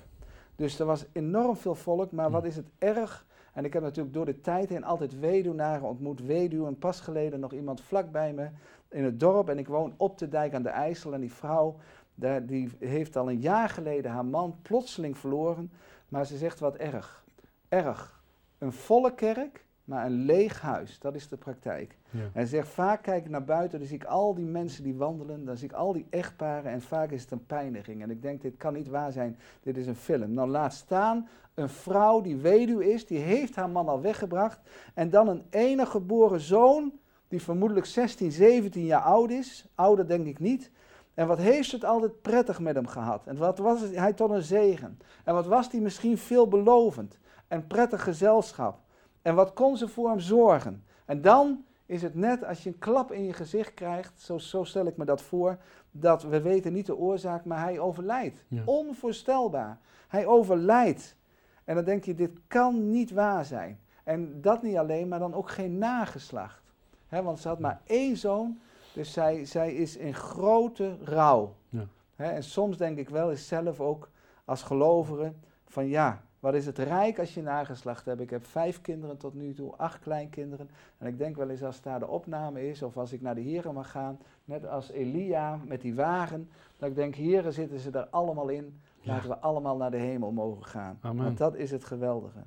Dus 0.55 0.79
er 0.79 0.85
was 0.85 1.05
enorm 1.11 1.55
veel 1.55 1.75
volk, 1.75 2.11
maar 2.11 2.31
wat 2.31 2.45
is 2.45 2.55
het 2.55 2.67
erg? 2.77 3.25
En 3.53 3.65
ik 3.65 3.73
heb 3.73 3.83
natuurlijk 3.83 4.13
door 4.13 4.25
de 4.25 4.41
tijd 4.41 4.69
heen 4.69 4.83
altijd 4.83 5.19
weduwnaren 5.19 5.87
ontmoet, 5.87 6.25
weduwen. 6.25 6.77
Pas 6.77 6.99
geleden 6.99 7.39
nog 7.39 7.53
iemand 7.53 7.81
vlak 7.81 8.11
bij 8.11 8.33
me 8.33 8.49
in 8.89 9.03
het 9.03 9.19
dorp 9.19 9.49
en 9.49 9.57
ik 9.57 9.67
woon 9.67 9.93
op 9.97 10.17
de 10.17 10.29
dijk 10.29 10.53
aan 10.53 10.63
de 10.63 10.69
IJssel. 10.69 11.13
En 11.13 11.19
die 11.19 11.33
vrouw, 11.33 11.75
daar, 12.15 12.45
die 12.45 12.69
heeft 12.79 13.15
al 13.15 13.29
een 13.29 13.39
jaar 13.39 13.69
geleden 13.69 14.11
haar 14.11 14.25
man 14.25 14.55
plotseling 14.61 15.17
verloren. 15.17 15.71
Maar 16.09 16.25
ze 16.25 16.37
zegt 16.37 16.59
wat 16.59 16.75
erg. 16.75 17.25
Erg. 17.69 18.21
Een 18.57 18.71
volle 18.71 19.15
kerk, 19.15 19.65
maar 19.83 20.05
een 20.05 20.25
leeg 20.25 20.61
huis. 20.61 20.99
Dat 20.99 21.15
is 21.15 21.27
de 21.27 21.37
praktijk. 21.37 21.97
Ja. 22.09 22.29
En 22.33 22.43
ze 22.43 22.55
zegt, 22.55 22.67
vaak 22.67 23.01
kijk 23.01 23.25
ik 23.25 23.29
naar 23.29 23.43
buiten, 23.43 23.79
dan 23.79 23.87
zie 23.87 23.97
ik 23.97 24.03
al 24.03 24.33
die 24.33 24.45
mensen 24.45 24.83
die 24.83 24.95
wandelen, 24.95 25.45
dan 25.45 25.57
zie 25.57 25.69
ik 25.69 25.75
al 25.75 25.93
die 25.93 26.05
echtparen 26.09 26.71
en 26.71 26.81
vaak 26.81 27.11
is 27.11 27.21
het 27.21 27.31
een 27.31 27.45
pijniging. 27.45 28.01
En 28.01 28.09
ik 28.09 28.21
denk, 28.21 28.41
dit 28.41 28.57
kan 28.57 28.73
niet 28.73 28.87
waar 28.87 29.11
zijn, 29.11 29.39
dit 29.61 29.77
is 29.77 29.87
een 29.87 29.95
film. 29.95 30.33
Nou, 30.33 30.49
laat 30.49 30.73
staan 30.73 31.27
een 31.53 31.69
vrouw 31.69 32.21
die 32.21 32.37
weduw 32.37 32.79
is, 32.79 33.05
die 33.05 33.19
heeft 33.19 33.55
haar 33.55 33.69
man 33.69 33.87
al 33.87 34.01
weggebracht. 34.01 34.59
En 34.93 35.09
dan 35.09 35.27
een 35.27 35.43
enige 35.49 35.91
geboren 35.91 36.39
zoon, 36.39 36.93
die 37.27 37.41
vermoedelijk 37.41 37.85
16, 37.85 38.31
17 38.31 38.85
jaar 38.85 39.01
oud 39.01 39.29
is, 39.29 39.65
ouder 39.75 40.07
denk 40.07 40.25
ik 40.25 40.39
niet. 40.39 40.71
En 41.19 41.27
wat 41.27 41.37
heeft 41.37 41.69
ze 41.69 41.75
het 41.75 41.85
altijd 41.85 42.21
prettig 42.21 42.59
met 42.59 42.75
hem 42.75 42.87
gehad? 42.87 43.27
En 43.27 43.37
wat 43.37 43.57
was 43.57 43.81
het, 43.81 43.95
hij 43.95 44.13
tot 44.13 44.29
een 44.29 44.41
zegen? 44.41 44.99
En 45.23 45.33
wat 45.33 45.45
was 45.45 45.71
hij 45.71 45.79
misschien 45.79 46.17
veelbelovend? 46.17 47.17
En 47.47 47.67
prettig 47.67 48.03
gezelschap? 48.03 48.79
En 49.21 49.35
wat 49.35 49.53
kon 49.53 49.77
ze 49.77 49.87
voor 49.87 50.09
hem 50.09 50.19
zorgen? 50.19 50.83
En 51.05 51.21
dan 51.21 51.65
is 51.85 52.01
het 52.01 52.15
net 52.15 52.45
als 52.45 52.63
je 52.63 52.69
een 52.69 52.79
klap 52.79 53.11
in 53.11 53.23
je 53.23 53.33
gezicht 53.33 53.73
krijgt, 53.73 54.21
zo, 54.21 54.37
zo 54.37 54.63
stel 54.63 54.85
ik 54.85 54.97
me 54.97 55.05
dat 55.05 55.21
voor, 55.21 55.57
dat 55.91 56.23
we 56.23 56.41
weten 56.41 56.73
niet 56.73 56.85
de 56.85 56.97
oorzaak, 56.97 57.45
maar 57.45 57.63
hij 57.63 57.79
overlijdt. 57.79 58.43
Ja. 58.47 58.61
Onvoorstelbaar. 58.65 59.79
Hij 60.07 60.25
overlijdt. 60.25 61.15
En 61.63 61.75
dan 61.75 61.83
denk 61.83 62.03
je, 62.03 62.15
dit 62.15 62.39
kan 62.47 62.89
niet 62.89 63.11
waar 63.11 63.45
zijn. 63.45 63.79
En 64.03 64.41
dat 64.41 64.61
niet 64.61 64.77
alleen, 64.77 65.07
maar 65.07 65.19
dan 65.19 65.33
ook 65.33 65.49
geen 65.49 65.77
nageslacht. 65.77 66.73
Want 67.09 67.39
ze 67.39 67.47
had 67.47 67.59
maar 67.59 67.81
één 67.85 68.17
zoon, 68.17 68.59
dus 68.93 69.13
zij, 69.13 69.45
zij 69.45 69.73
is 69.73 69.97
in 69.97 70.13
grote 70.13 70.97
rouw. 71.03 71.55
Ja. 71.69 71.87
En 72.15 72.43
soms 72.43 72.77
denk 72.77 72.97
ik 72.97 73.09
wel 73.09 73.29
eens 73.29 73.47
zelf 73.47 73.79
ook 73.79 74.09
als 74.45 74.63
gelovige 74.63 75.33
van 75.65 75.87
ja, 75.87 76.21
wat 76.39 76.53
is 76.53 76.65
het 76.65 76.77
rijk 76.77 77.19
als 77.19 77.33
je 77.33 77.41
nageslacht 77.41 78.05
hebt. 78.05 78.21
Ik 78.21 78.29
heb 78.29 78.45
vijf 78.45 78.81
kinderen 78.81 79.17
tot 79.17 79.33
nu 79.33 79.53
toe, 79.53 79.75
acht 79.75 79.99
kleinkinderen. 79.99 80.69
En 80.97 81.07
ik 81.07 81.17
denk 81.17 81.35
wel 81.35 81.49
eens 81.49 81.63
als 81.63 81.81
daar 81.81 81.99
de 81.99 82.07
opname 82.07 82.67
is 82.67 82.81
of 82.81 82.97
als 82.97 83.13
ik 83.13 83.21
naar 83.21 83.35
de 83.35 83.41
heren 83.41 83.73
mag 83.73 83.91
gaan, 83.91 84.19
net 84.45 84.67
als 84.67 84.91
Elia 84.91 85.59
met 85.65 85.81
die 85.81 85.95
wagen, 85.95 86.49
dat 86.77 86.89
ik 86.89 86.95
denk, 86.95 87.15
heren 87.15 87.53
zitten 87.53 87.79
ze 87.79 87.91
er 87.91 88.07
allemaal 88.09 88.47
in. 88.47 88.79
Ja. 88.99 89.13
Laten 89.13 89.29
we 89.29 89.37
allemaal 89.37 89.77
naar 89.77 89.91
de 89.91 89.97
hemel 89.97 90.31
mogen 90.31 90.65
gaan. 90.65 90.97
Amen. 91.01 91.23
Want 91.23 91.37
dat 91.37 91.55
is 91.55 91.71
het 91.71 91.85
geweldige. 91.85 92.43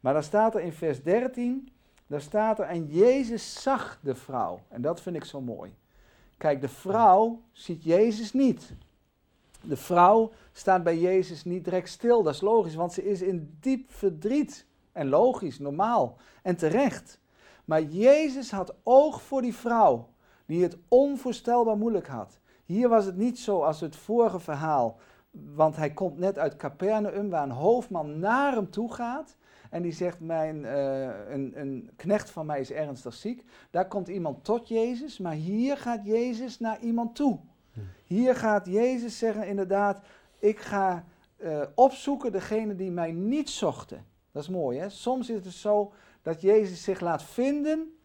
Maar 0.00 0.12
dan 0.12 0.22
staat 0.22 0.54
er 0.54 0.60
in 0.60 0.72
vers 0.72 1.02
13, 1.02 1.68
daar 2.06 2.20
staat 2.20 2.58
er, 2.58 2.64
en 2.64 2.86
Jezus 2.86 3.62
zag 3.62 3.98
de 4.02 4.14
vrouw. 4.14 4.60
En 4.68 4.82
dat 4.82 5.00
vind 5.00 5.16
ik 5.16 5.24
zo 5.24 5.40
mooi. 5.40 5.74
Kijk, 6.38 6.60
de 6.60 6.68
vrouw 6.68 7.42
ziet 7.52 7.82
Jezus 7.82 8.32
niet. 8.32 8.72
De 9.62 9.76
vrouw 9.76 10.32
staat 10.52 10.82
bij 10.82 10.98
Jezus 10.98 11.44
niet 11.44 11.64
direct 11.64 11.88
stil, 11.88 12.22
dat 12.22 12.34
is 12.34 12.40
logisch, 12.40 12.74
want 12.74 12.92
ze 12.92 13.08
is 13.08 13.22
in 13.22 13.56
diep 13.60 13.92
verdriet. 13.92 14.66
En 14.92 15.08
logisch, 15.08 15.58
normaal 15.58 16.16
en 16.42 16.56
terecht. 16.56 17.20
Maar 17.64 17.82
Jezus 17.82 18.50
had 18.50 18.74
oog 18.82 19.22
voor 19.22 19.42
die 19.42 19.54
vrouw, 19.54 20.08
die 20.46 20.62
het 20.62 20.76
onvoorstelbaar 20.88 21.76
moeilijk 21.76 22.06
had. 22.06 22.38
Hier 22.64 22.88
was 22.88 23.04
het 23.04 23.16
niet 23.16 23.38
zo 23.38 23.62
als 23.62 23.80
het 23.80 23.96
vorige 23.96 24.40
verhaal, 24.40 24.98
want 25.30 25.76
hij 25.76 25.92
komt 25.92 26.18
net 26.18 26.38
uit 26.38 26.56
Capernaum, 26.56 27.30
waar 27.30 27.42
een 27.42 27.50
hoofdman 27.50 28.18
naar 28.18 28.52
hem 28.54 28.70
toe 28.70 28.92
gaat. 28.92 29.36
En 29.76 29.82
die 29.82 29.92
zegt, 29.92 30.20
mijn, 30.20 30.64
eh, 30.64 31.32
een, 31.32 31.52
een 31.54 31.90
knecht 31.96 32.30
van 32.30 32.46
mij 32.46 32.60
is 32.60 32.70
ernstig 32.70 33.14
ziek. 33.14 33.44
Daar 33.70 33.88
komt 33.88 34.08
iemand 34.08 34.44
tot 34.44 34.68
Jezus, 34.68 35.18
maar 35.18 35.32
hier 35.32 35.76
gaat 35.76 36.04
Jezus 36.04 36.58
naar 36.58 36.80
iemand 36.80 37.14
toe. 37.14 37.38
Hier 38.04 38.36
gaat 38.36 38.66
Jezus 38.66 39.18
zeggen 39.18 39.46
inderdaad, 39.46 40.04
ik 40.38 40.58
ga 40.58 41.04
eh, 41.36 41.62
opzoeken 41.74 42.32
degene 42.32 42.74
die 42.74 42.90
mij 42.90 43.12
niet 43.12 43.50
zochten. 43.50 44.04
Dat 44.32 44.42
is 44.42 44.48
mooi 44.48 44.78
hè. 44.78 44.88
Soms 44.88 45.30
is 45.30 45.44
het 45.44 45.54
zo 45.54 45.92
dat 46.22 46.40
Jezus 46.40 46.82
zich 46.82 47.00
laat 47.00 47.22
vinden 47.22 47.96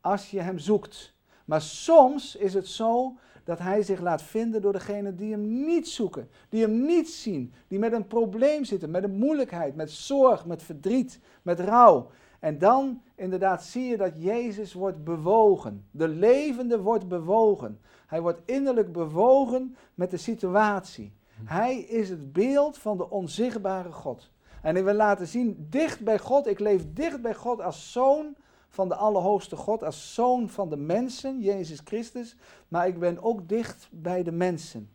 als 0.00 0.30
je 0.30 0.40
hem 0.40 0.58
zoekt. 0.58 1.14
Maar 1.44 1.62
soms 1.62 2.36
is 2.36 2.54
het 2.54 2.68
zo 2.68 3.16
dat 3.48 3.58
hij 3.58 3.82
zich 3.82 4.00
laat 4.00 4.22
vinden 4.22 4.62
door 4.62 4.72
degene 4.72 5.14
die 5.14 5.30
hem 5.30 5.64
niet 5.64 5.88
zoeken, 5.88 6.28
die 6.48 6.62
hem 6.62 6.84
niet 6.84 7.08
zien, 7.08 7.52
die 7.68 7.78
met 7.78 7.92
een 7.92 8.06
probleem 8.06 8.64
zitten, 8.64 8.90
met 8.90 9.04
een 9.04 9.18
moeilijkheid, 9.18 9.74
met 9.74 9.90
zorg, 9.90 10.46
met 10.46 10.62
verdriet, 10.62 11.20
met 11.42 11.60
rouw. 11.60 12.10
En 12.40 12.58
dan 12.58 13.02
inderdaad 13.14 13.64
zie 13.64 13.84
je 13.84 13.96
dat 13.96 14.12
Jezus 14.16 14.72
wordt 14.72 15.04
bewogen. 15.04 15.84
De 15.90 16.08
levende 16.08 16.80
wordt 16.80 17.08
bewogen. 17.08 17.80
Hij 18.06 18.20
wordt 18.20 18.40
innerlijk 18.44 18.92
bewogen 18.92 19.76
met 19.94 20.10
de 20.10 20.16
situatie. 20.16 21.12
Hij 21.44 21.78
is 21.78 22.08
het 22.08 22.32
beeld 22.32 22.78
van 22.78 22.96
de 22.96 23.10
onzichtbare 23.10 23.92
God. 23.92 24.30
En 24.62 24.74
hij 24.74 24.84
wil 24.84 24.94
laten 24.94 25.26
zien, 25.26 25.66
dicht 25.70 26.00
bij 26.00 26.18
God, 26.18 26.46
ik 26.46 26.58
leef 26.58 26.84
dicht 26.92 27.22
bij 27.22 27.34
God 27.34 27.60
als 27.60 27.92
zoon 27.92 28.36
van 28.68 28.88
de 28.88 28.94
Allerhoogste 28.94 29.56
God, 29.56 29.84
als 29.84 30.14
zoon 30.14 30.48
van 30.48 30.68
de 30.68 30.76
mensen, 30.76 31.40
Jezus 31.40 31.80
Christus, 31.84 32.36
maar 32.68 32.86
ik 32.86 32.98
ben 32.98 33.22
ook 33.22 33.48
dicht 33.48 33.88
bij 33.90 34.22
de 34.22 34.32
mensen. 34.32 34.90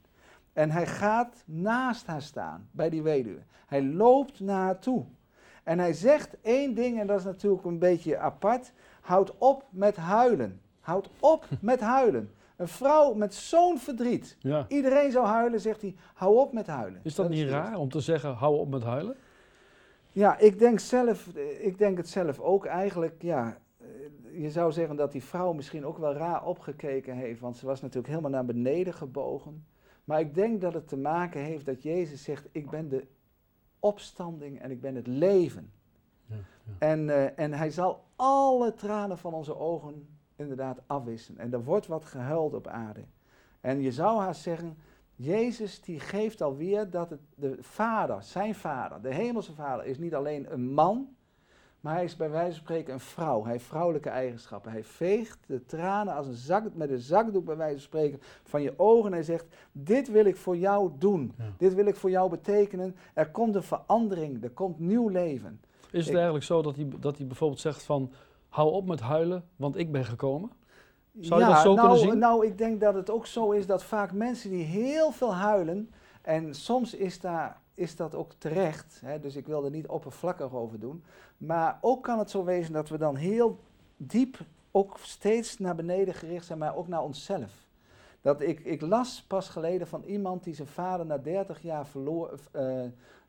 En 0.54 0.72
hij 0.72 0.88
gaat 0.88 1.44
naast 1.46 2.06
haar 2.06 2.22
staan, 2.22 2.68
bij 2.72 2.90
die 2.90 3.02
weduwe. 3.02 3.42
Hij 3.68 3.84
loopt 3.84 4.40
naar 4.40 4.62
haar 4.62 4.80
toe. 4.80 5.06
En 5.64 5.80
hij 5.80 5.94
zegt 5.94 6.42
één 6.42 6.74
ding, 6.74 7.00
en 7.00 7.08
dat 7.08 7.20
is 7.20 7.26
natuurlijk 7.26 7.66
een 7.66 7.80
beetje 7.80 8.18
apart. 8.18 8.72
Houd 9.02 9.38
op 9.38 9.66
met 9.70 9.96
huilen. 9.96 10.62
Houd 10.80 11.10
op 11.20 11.48
met 11.62 11.80
huilen. 11.80 12.32
Een 12.56 12.68
vrouw 12.68 13.14
met 13.14 13.34
zo'n 13.34 13.80
verdriet. 13.80 14.38
Ja. 14.40 14.66
Iedereen 14.68 15.12
zou 15.12 15.26
huilen, 15.26 15.60
zegt 15.60 15.82
hij. 15.82 15.96
Hou 16.14 16.38
op 16.38 16.54
met 16.54 16.68
huilen. 16.68 17.00
Is 17.04 17.16
dat, 17.16 17.30
niet 17.30 17.50
raar 17.50 17.78
om 17.78 17.90
te 17.90 18.00
zeggen, 18.00 18.34
hou 18.34 18.58
op 18.58 18.70
met 18.70 18.84
huilen? 18.84 19.16
Ja, 20.14 20.38
ik 20.38 20.60
denk, 20.60 20.80
zelf, 20.80 21.28
ik 21.60 21.78
denk 21.78 21.98
het 21.98 22.10
zelf 22.10 22.40
ook 22.40 22.66
eigenlijk. 22.66 23.22
Ja, 23.22 23.58
eh, 23.78 23.88
je 24.42 24.52
zou 24.52 24.72
zeggen 24.72 24.96
dat 24.96 25.12
die 25.12 25.24
vrouw 25.24 25.54
misschien 25.54 25.86
ook 25.86 25.98
wel 25.98 26.14
raar 26.14 26.46
opgekeken 26.46 27.16
heeft. 27.16 27.40
Want 27.40 27.58
ze 27.58 27.66
was 27.66 27.82
natuurlijk 27.82 28.08
helemaal 28.08 28.32
naar 28.32 28.46
beneden 28.46 28.94
gebogen. 28.94 29.66
Maar 30.04 30.20
ik 30.20 30.34
denk 30.34 30.62
dat 30.62 30.74
het 30.74 30.88
te 30.88 30.98
maken 30.98 31.42
heeft 31.42 31.66
dat 31.66 31.84
Jezus 31.84 32.24
zegt: 32.24 32.48
Ik 32.52 32.70
ben 32.70 32.90
de 32.90 33.08
opstanding 33.80 34.62
en 34.62 34.72
ik 34.72 34.82
ben 34.82 34.96
het 34.96 35.08
leven. 35.08 35.72
Ja, 36.26 36.36
ja. 36.36 36.74
En, 36.78 37.10
eh, 37.10 37.40
en 37.40 37.54
hij 37.54 37.70
zal 37.70 38.04
alle 38.16 38.74
tranen 38.74 39.18
van 39.18 39.34
onze 39.34 39.56
ogen 39.56 40.08
inderdaad 40.36 40.82
afwissen. 40.88 41.38
En 41.38 41.54
er 41.54 41.64
wordt 41.64 41.88
wat 41.88 42.06
gehuild 42.06 42.54
op 42.54 42.68
aarde. 42.68 43.04
En 43.62 43.82
je 43.82 43.92
zou 43.92 44.20
haast 44.20 44.42
zeggen, 44.42 44.78
Jezus 45.16 45.82
die 45.82 46.00
geeft 46.00 46.42
alweer 46.42 46.90
dat 46.90 47.10
het 47.10 47.20
de 47.36 47.58
vader, 47.60 48.24
zijn 48.24 48.56
vader, 48.56 49.02
de 49.02 49.14
hemelse 49.14 49.54
vader, 49.54 49.86
is 49.86 49.98
niet 49.98 50.16
alleen 50.16 50.54
een 50.54 50.74
man, 50.74 51.08
maar 51.80 51.94
hij 51.94 52.04
is 52.04 52.16
bij 52.16 52.30
wijze 52.30 52.52
van 52.52 52.60
spreken 52.64 52.94
een 52.94 53.00
vrouw. 53.00 53.44
Hij 53.44 53.52
heeft 53.52 53.66
vrouwelijke 53.66 54.10
eigenschappen. 54.10 54.72
Hij 54.72 54.84
veegt 54.84 55.40
de 55.46 55.66
tranen 55.66 56.16
als 56.16 56.28
een 56.28 56.34
zak, 56.34 56.74
met 56.74 56.90
een 56.90 57.00
zakdoek 57.00 57.46
bij 57.46 57.56
wijze 57.58 57.74
van 57.74 57.84
spreken 57.84 58.20
van 58.44 58.62
je 58.62 58.74
ogen. 58.78 59.06
En 59.06 59.14
hij 59.14 59.24
zegt, 59.24 59.46
dit 59.72 60.12
wil 60.12 60.26
ik 60.26 60.36
voor 60.36 60.58
jou 60.58 60.92
doen. 60.98 61.34
Ja. 61.38 61.44
Dit 61.58 61.74
wil 61.74 61.86
ik 61.86 61.96
voor 61.96 62.10
jou 62.10 62.30
betekenen. 62.30 62.96
Er 63.14 63.32
komt 63.32 63.56
een 63.56 63.64
verandering, 63.64 64.44
er 64.44 64.50
komt 64.50 64.80
nieuw 64.80 65.08
leven. 65.08 65.62
Is 65.92 66.00
het 66.00 66.08
Ik- 66.08 66.14
eigenlijk 66.14 66.46
zo 66.46 66.62
dat 66.62 66.76
hij, 66.76 66.88
dat 67.00 67.18
hij 67.18 67.28
bijvoorbeeld 67.28 67.60
zegt 67.62 67.84
van, 67.84 68.12
hou 68.50 68.72
op 68.72 68.88
met 68.88 69.00
huilen, 69.00 69.44
want 69.56 69.78
ik 69.78 69.92
ben 69.92 70.06
gekomen? 70.06 70.52
Zou 71.20 71.42
je 71.42 71.48
dat 71.48 71.60
zo 71.60 71.74
nou, 71.74 71.88
kunnen 71.88 72.10
zien? 72.10 72.20
Nou, 72.20 72.46
ik 72.46 72.58
denk 72.58 72.82
dat 72.82 72.94
het 72.94 73.10
ook 73.10 73.26
zo 73.26 73.52
is 73.52 73.66
dat 73.66 73.84
vaak 73.84 74.12
mensen 74.12 74.50
die 74.50 74.64
heel 74.64 75.12
veel 75.12 75.34
huilen, 75.34 75.90
en 76.22 76.56
soms 76.56 76.94
is, 76.94 77.20
daar, 77.20 77.62
is 77.74 77.96
dat 77.96 78.16
ook 78.16 78.32
terecht, 78.38 79.02
hè, 79.06 79.20
dus 79.20 79.36
ik 79.36 79.48
wil 79.48 79.66
er 79.66 79.72
niet 79.72 79.88
oppervlakkig 79.88 80.54
over 80.54 80.80
doen, 80.80 81.04
maar 81.38 81.78
ook 81.82 82.04
kan 82.04 82.20
het 82.20 82.30
zo 82.30 82.44
wezen 82.44 82.74
dat 82.74 82.90
we 82.90 82.98
dan 82.98 83.16
heel 83.16 83.60
diep 83.98 84.38
ook 84.72 84.98
steeds 85.02 85.60
naar 85.60 85.76
beneden 85.76 86.14
gericht 86.14 86.46
zijn, 86.46 86.60
maar 86.60 86.76
ook 86.76 86.88
naar 86.88 87.04
onszelf. 87.04 87.52
Dat 88.22 88.42
ik, 88.42 88.60
ik 88.60 88.82
las 88.82 89.24
pas 89.28 89.50
geleden 89.50 89.88
van 89.88 90.04
iemand 90.04 90.44
die 90.44 90.54
zijn 90.54 90.68
vader 90.68 91.06
na 91.06 91.18
30 91.18 91.62
jaar 91.62 91.88
verloor, 91.88 92.40
eh, 92.52 92.82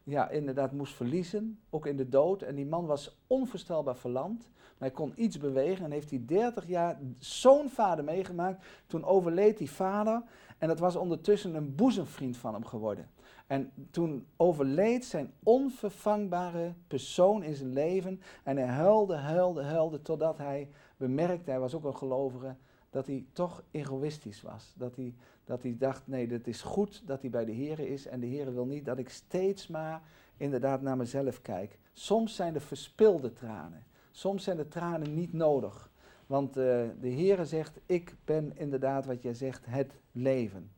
ja, 0.05 0.29
inderdaad 0.29 0.73
moest 0.73 0.95
verliezen, 0.95 1.61
ook 1.71 1.87
in 1.87 1.97
de 1.97 2.09
dood. 2.09 2.43
En 2.43 2.55
die 2.55 2.67
man 2.67 2.87
was 2.87 3.19
onvoorstelbaar 3.27 3.97
verlamd. 3.97 4.51
Maar 4.55 4.89
hij 4.89 4.91
kon 4.91 5.13
iets 5.17 5.39
bewegen 5.39 5.85
en 5.85 5.91
heeft 5.91 6.11
hij 6.11 6.23
30 6.27 6.67
jaar 6.67 6.99
zo'n 7.19 7.69
vader 7.69 8.05
meegemaakt. 8.05 8.67
Toen 8.87 9.05
overleed 9.05 9.59
die 9.59 9.71
vader 9.71 10.23
en 10.59 10.69
dat 10.69 10.79
was 10.79 10.97
ondertussen 10.97 11.55
een 11.55 11.75
boezemvriend 11.75 12.37
van 12.37 12.55
hem 12.55 12.65
geworden. 12.65 13.11
En 13.47 13.73
toen 13.91 14.27
overleed 14.37 15.05
zijn 15.05 15.33
onvervangbare 15.43 16.75
persoon 16.87 17.43
in 17.43 17.55
zijn 17.55 17.73
leven. 17.73 18.21
En 18.43 18.57
hij 18.57 18.67
huilde, 18.67 19.15
huilde, 19.15 19.63
huilde 19.63 20.03
totdat 20.03 20.39
hij 20.39 20.69
bemerkte, 20.97 21.51
hij 21.51 21.61
was 21.61 21.75
ook 21.75 21.85
een 21.85 21.97
gelovige, 21.97 22.57
dat 22.95 23.07
hij 23.07 23.25
toch 23.33 23.63
egoïstisch 23.71 24.43
was. 24.43 24.73
Dat 24.77 24.97
hij, 24.97 25.15
dat 25.45 25.63
hij 25.63 25.77
dacht, 25.79 26.07
nee, 26.07 26.33
het 26.33 26.47
is 26.47 26.63
goed 26.63 27.03
dat 27.07 27.21
hij 27.21 27.31
bij 27.31 27.45
de 27.45 27.53
Heer 27.53 27.79
is. 27.79 28.07
En 28.07 28.21
de 28.21 28.27
Heer 28.27 28.55
wil 28.55 28.67
niet 28.67 28.85
dat 28.85 28.99
ik 28.99 29.09
steeds 29.09 29.67
maar 29.67 30.03
inderdaad 30.37 30.83
naar 30.83 30.97
mezelf 30.97 31.43
kijk. 31.43 31.79
Soms 31.93 32.35
zijn 32.35 32.55
er 32.55 32.61
verspilde 32.61 33.33
tranen. 33.33 33.87
Soms 34.11 34.45
zijn 34.45 34.57
de 34.57 34.69
tranen 34.69 35.15
niet 35.15 35.33
nodig. 35.33 35.91
Want 36.27 36.49
eh, 36.49 36.65
de 37.01 37.11
Heere 37.11 37.45
zegt, 37.45 37.81
ik 37.87 38.15
ben 38.25 38.57
inderdaad 38.57 39.07
wat 39.07 39.23
jij 39.23 39.35
zegt, 39.35 39.67
het 39.67 39.93
leven. 40.13 40.71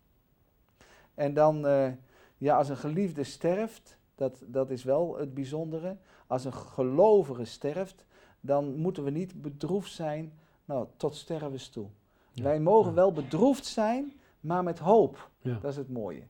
En 1.14 1.34
dan, 1.34 1.66
eh, 1.66 1.92
ja, 2.38 2.56
als 2.56 2.68
een 2.68 2.76
geliefde 2.76 3.24
sterft, 3.24 3.98
dat, 4.14 4.42
dat 4.46 4.70
is 4.70 4.84
wel 4.84 5.16
het 5.16 5.34
bijzondere. 5.34 5.96
Als 6.26 6.44
een 6.44 6.54
gelovige 6.54 7.44
sterft, 7.44 8.04
dan 8.40 8.76
moeten 8.76 9.04
we 9.04 9.10
niet 9.10 9.42
bedroefd 9.42 9.92
zijn, 9.92 10.32
nou, 10.64 10.86
tot 10.96 11.14
stervens 11.14 11.68
toe. 11.68 11.88
Ja, 12.36 12.42
Wij 12.42 12.60
mogen 12.60 12.94
wel 12.94 13.12
bedroefd 13.12 13.66
zijn, 13.66 14.12
maar 14.40 14.62
met 14.62 14.78
hoop. 14.78 15.30
Ja. 15.40 15.58
Dat 15.60 15.70
is 15.70 15.76
het 15.76 15.90
mooie. 15.90 16.22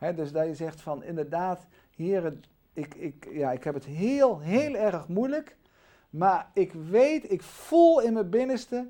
Ja. 0.00 0.12
Dus 0.12 0.32
dat 0.32 0.46
je 0.46 0.54
zegt 0.54 0.80
van 0.80 1.02
inderdaad, 1.02 1.66
heren, 1.96 2.42
ik, 2.72 2.94
ik, 2.94 3.28
ja, 3.32 3.52
ik 3.52 3.64
heb 3.64 3.74
het 3.74 3.84
heel, 3.84 4.38
heel 4.40 4.74
erg 4.74 5.08
moeilijk. 5.08 5.56
Maar 6.10 6.50
ik 6.54 6.72
weet, 6.72 7.30
ik 7.30 7.42
voel 7.42 8.00
in 8.00 8.12
mijn 8.12 8.30
binnenste, 8.30 8.88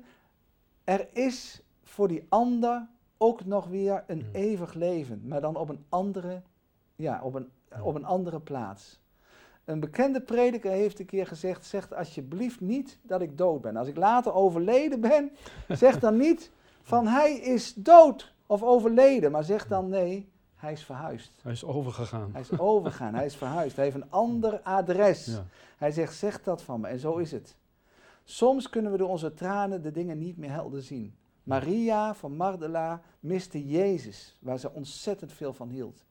er 0.83 1.07
is 1.13 1.61
voor 1.83 2.07
die 2.07 2.25
ander 2.29 2.87
ook 3.17 3.45
nog 3.45 3.67
weer 3.67 4.03
een 4.07 4.25
eeuwig 4.31 4.73
leven. 4.73 5.21
Maar 5.27 5.41
dan 5.41 5.55
op 5.55 5.69
een 5.69 5.85
andere, 5.89 6.41
ja, 6.95 7.21
op 7.23 7.33
een, 7.33 7.49
op 7.81 7.95
een 7.95 8.05
andere 8.05 8.39
plaats. 8.39 8.99
Een 9.65 9.79
bekende 9.79 10.21
prediker 10.21 10.71
heeft 10.71 10.99
een 10.99 11.05
keer 11.05 11.27
gezegd, 11.27 11.65
zeg 11.65 11.93
alsjeblieft 11.93 12.59
niet 12.61 12.99
dat 13.01 13.21
ik 13.21 13.37
dood 13.37 13.61
ben. 13.61 13.75
Als 13.75 13.87
ik 13.87 13.97
later 13.97 14.33
overleden 14.33 15.01
ben, 15.01 15.31
zeg 15.69 15.99
dan 15.99 16.17
niet 16.17 16.51
van 16.87 17.07
hij 17.07 17.33
is 17.33 17.73
dood 17.73 18.33
of 18.45 18.63
overleden. 18.63 19.31
Maar 19.31 19.43
zeg 19.43 19.67
dan 19.67 19.89
nee, 19.89 20.29
hij 20.55 20.71
is 20.71 20.83
verhuisd. 20.83 21.39
Hij 21.41 21.51
is 21.51 21.63
overgegaan. 21.63 22.29
Hij 22.31 22.41
is 22.41 22.59
overgegaan, 22.59 23.15
hij 23.15 23.25
is 23.25 23.35
verhuisd. 23.35 23.75
Hij 23.75 23.85
heeft 23.85 23.97
een 23.97 24.11
ander 24.11 24.61
adres. 24.61 25.25
Ja. 25.25 25.45
Hij 25.77 25.91
zegt, 25.91 26.15
zeg 26.15 26.43
dat 26.43 26.61
van 26.61 26.79
me. 26.79 26.87
En 26.87 26.99
zo 26.99 27.17
is 27.17 27.31
het. 27.31 27.55
Soms 28.23 28.69
kunnen 28.69 28.91
we 28.91 28.97
door 28.97 29.09
onze 29.09 29.33
tranen 29.33 29.81
de 29.81 29.91
dingen 29.91 30.17
niet 30.17 30.37
meer 30.37 30.51
helder 30.51 30.81
zien. 30.81 31.15
Maria 31.43 32.15
van 32.15 32.35
Magdala 32.35 33.01
miste 33.19 33.67
Jezus, 33.67 34.37
waar 34.39 34.59
ze 34.59 34.73
ontzettend 34.73 35.33
veel 35.33 35.53
van 35.53 35.69
hield. 35.69 36.05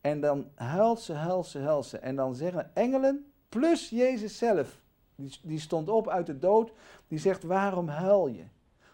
En 0.00 0.20
dan 0.20 0.48
huilt 0.54 1.00
ze, 1.00 1.12
huilt 1.12 1.46
ze, 1.46 1.58
huilt 1.58 1.86
ze. 1.86 1.98
En 1.98 2.16
dan 2.16 2.34
zeggen 2.34 2.74
engelen, 2.74 3.32
plus 3.48 3.88
Jezus 3.88 4.38
zelf, 4.38 4.80
die, 5.14 5.38
die 5.42 5.60
stond 5.60 5.88
op 5.88 6.08
uit 6.08 6.26
de 6.26 6.38
dood, 6.38 6.72
die 7.08 7.18
zegt, 7.18 7.42
waarom 7.42 7.88
huil 7.88 8.26
je? 8.26 8.44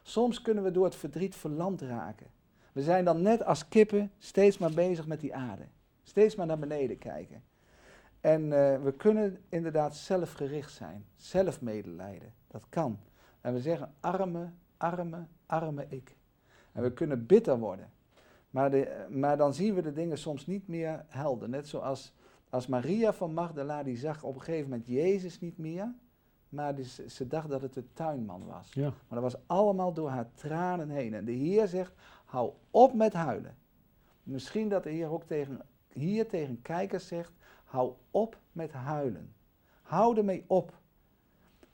Soms 0.06 0.42
kunnen 0.42 0.64
we 0.64 0.70
door 0.70 0.84
het 0.84 0.96
verdriet 0.96 1.36
verlamd 1.36 1.80
raken. 1.80 2.26
We 2.72 2.82
zijn 2.82 3.04
dan 3.04 3.22
net 3.22 3.44
als 3.44 3.68
kippen 3.68 4.10
steeds 4.18 4.58
maar 4.58 4.72
bezig 4.72 5.06
met 5.06 5.20
die 5.20 5.34
aarde. 5.34 5.62
Steeds 6.02 6.34
maar 6.34 6.46
naar 6.46 6.58
beneden 6.58 6.98
kijken. 6.98 7.42
En 8.20 8.42
eh, 8.42 8.82
we 8.82 8.92
kunnen 8.92 9.38
inderdaad 9.48 9.96
zelfgericht 9.96 10.72
zijn, 10.72 11.04
zelfmedelijden. 11.16 12.34
Dat 12.48 12.64
kan. 12.68 12.98
En 13.40 13.52
we 13.52 13.60
zeggen 13.60 13.94
arme, 14.00 14.50
arme, 14.76 15.26
arme 15.46 15.86
ik. 15.88 16.16
En 16.72 16.82
we 16.82 16.92
kunnen 16.92 17.26
bitter 17.26 17.58
worden. 17.58 17.90
Maar, 18.50 18.88
maar 19.10 19.36
dan 19.36 19.54
zien 19.54 19.74
we 19.74 19.82
de 19.82 19.92
dingen 19.92 20.18
soms 20.18 20.46
niet 20.46 20.68
meer 20.68 21.04
helder. 21.08 21.48
Net 21.48 21.68
zoals 21.68 22.12
als 22.50 22.66
Maria 22.66 23.12
van 23.12 23.34
Magdala, 23.34 23.82
die 23.82 23.96
zag 23.96 24.22
op 24.22 24.34
een 24.34 24.42
gegeven 24.42 24.70
moment 24.70 24.86
Jezus 24.86 25.40
niet 25.40 25.58
meer. 25.58 25.94
Maar 26.56 26.74
ze 26.82 27.10
ze 27.10 27.26
dacht 27.26 27.48
dat 27.48 27.62
het 27.62 27.74
de 27.74 27.92
tuinman 27.92 28.46
was. 28.46 28.72
Ja. 28.72 28.88
Maar 29.08 29.20
dat 29.20 29.32
was 29.32 29.42
allemaal 29.46 29.92
door 29.92 30.08
haar 30.08 30.30
tranen 30.34 30.90
heen. 30.90 31.14
En 31.14 31.24
de 31.24 31.32
Heer 31.32 31.68
zegt, 31.68 31.92
hou 32.24 32.52
op 32.70 32.94
met 32.94 33.12
huilen. 33.12 33.56
Misschien 34.22 34.68
dat 34.68 34.82
de 34.82 34.90
Heer 34.90 35.10
ook 35.10 35.24
tegen, 35.24 35.60
hier 35.92 36.28
tegen 36.28 36.62
kijkers 36.62 37.06
zegt, 37.06 37.32
hou 37.64 37.92
op 38.10 38.38
met 38.52 38.72
huilen. 38.72 39.34
Hou 39.82 40.16
ermee 40.16 40.44
op. 40.46 40.72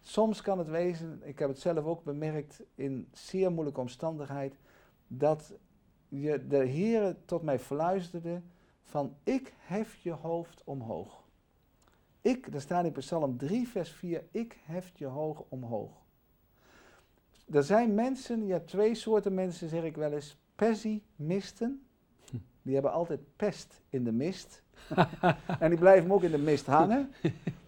Soms 0.00 0.40
kan 0.42 0.58
het 0.58 0.68
wezen, 0.68 1.20
ik 1.24 1.38
heb 1.38 1.48
het 1.48 1.60
zelf 1.60 1.84
ook 1.84 2.04
bemerkt 2.04 2.62
in 2.74 3.08
zeer 3.12 3.52
moeilijke 3.52 3.80
omstandigheid, 3.80 4.58
dat 5.06 5.52
je, 6.08 6.46
de 6.46 6.64
Heer 6.64 7.16
tot 7.24 7.42
mij 7.42 7.58
fluisterde 7.58 8.42
van 8.82 9.14
ik 9.22 9.54
hef 9.58 9.94
je 9.94 10.12
hoofd 10.12 10.62
omhoog. 10.64 11.21
Ik, 12.22 12.52
daar 12.52 12.60
staat 12.60 12.84
in 12.84 12.92
Psalm 12.92 13.36
3 13.36 13.68
vers 13.68 13.90
4, 13.90 14.24
ik 14.30 14.58
hef 14.64 14.92
je 14.94 15.06
hoog 15.06 15.44
omhoog. 15.48 15.90
Er 17.50 17.62
zijn 17.62 17.94
mensen, 17.94 18.46
je 18.46 18.52
hebt 18.52 18.68
twee 18.68 18.94
soorten 18.94 19.34
mensen 19.34 19.68
zeg 19.68 19.82
ik 19.82 19.96
wel 19.96 20.12
eens, 20.12 20.38
pessimisten. 20.54 21.86
Hm. 22.30 22.36
Die 22.62 22.74
hebben 22.74 22.92
altijd 22.92 23.20
pest 23.36 23.80
in 23.88 24.04
de 24.04 24.12
mist. 24.12 24.62
en 25.60 25.70
die 25.70 25.78
blijven 25.78 26.10
ook 26.10 26.22
in 26.22 26.30
de 26.30 26.38
mist 26.38 26.66
hangen. 26.66 27.12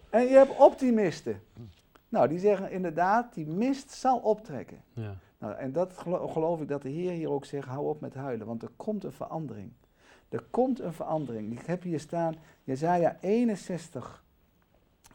En 0.09 0.21
je 0.21 0.33
hebt 0.33 0.57
optimisten. 0.57 1.41
Nou, 2.09 2.27
die 2.27 2.39
zeggen 2.39 2.71
inderdaad, 2.71 3.33
die 3.33 3.47
mist 3.47 3.91
zal 3.91 4.17
optrekken. 4.17 4.83
Ja. 4.93 5.17
Nou, 5.37 5.55
en 5.55 5.71
dat 5.71 5.97
gelo- 5.97 6.27
geloof 6.27 6.61
ik 6.61 6.67
dat 6.67 6.81
de 6.81 6.89
Heer 6.89 7.11
hier 7.11 7.29
ook 7.29 7.45
zegt, 7.45 7.67
hou 7.67 7.87
op 7.87 8.01
met 8.01 8.13
huilen, 8.13 8.47
want 8.47 8.63
er 8.63 8.71
komt 8.75 9.03
een 9.03 9.11
verandering. 9.11 9.71
Er 10.29 10.43
komt 10.49 10.79
een 10.79 10.93
verandering. 10.93 11.59
Ik 11.59 11.65
heb 11.65 11.83
hier 11.83 11.99
staan, 11.99 12.35
Jezaja 12.63 13.17
61, 13.21 14.24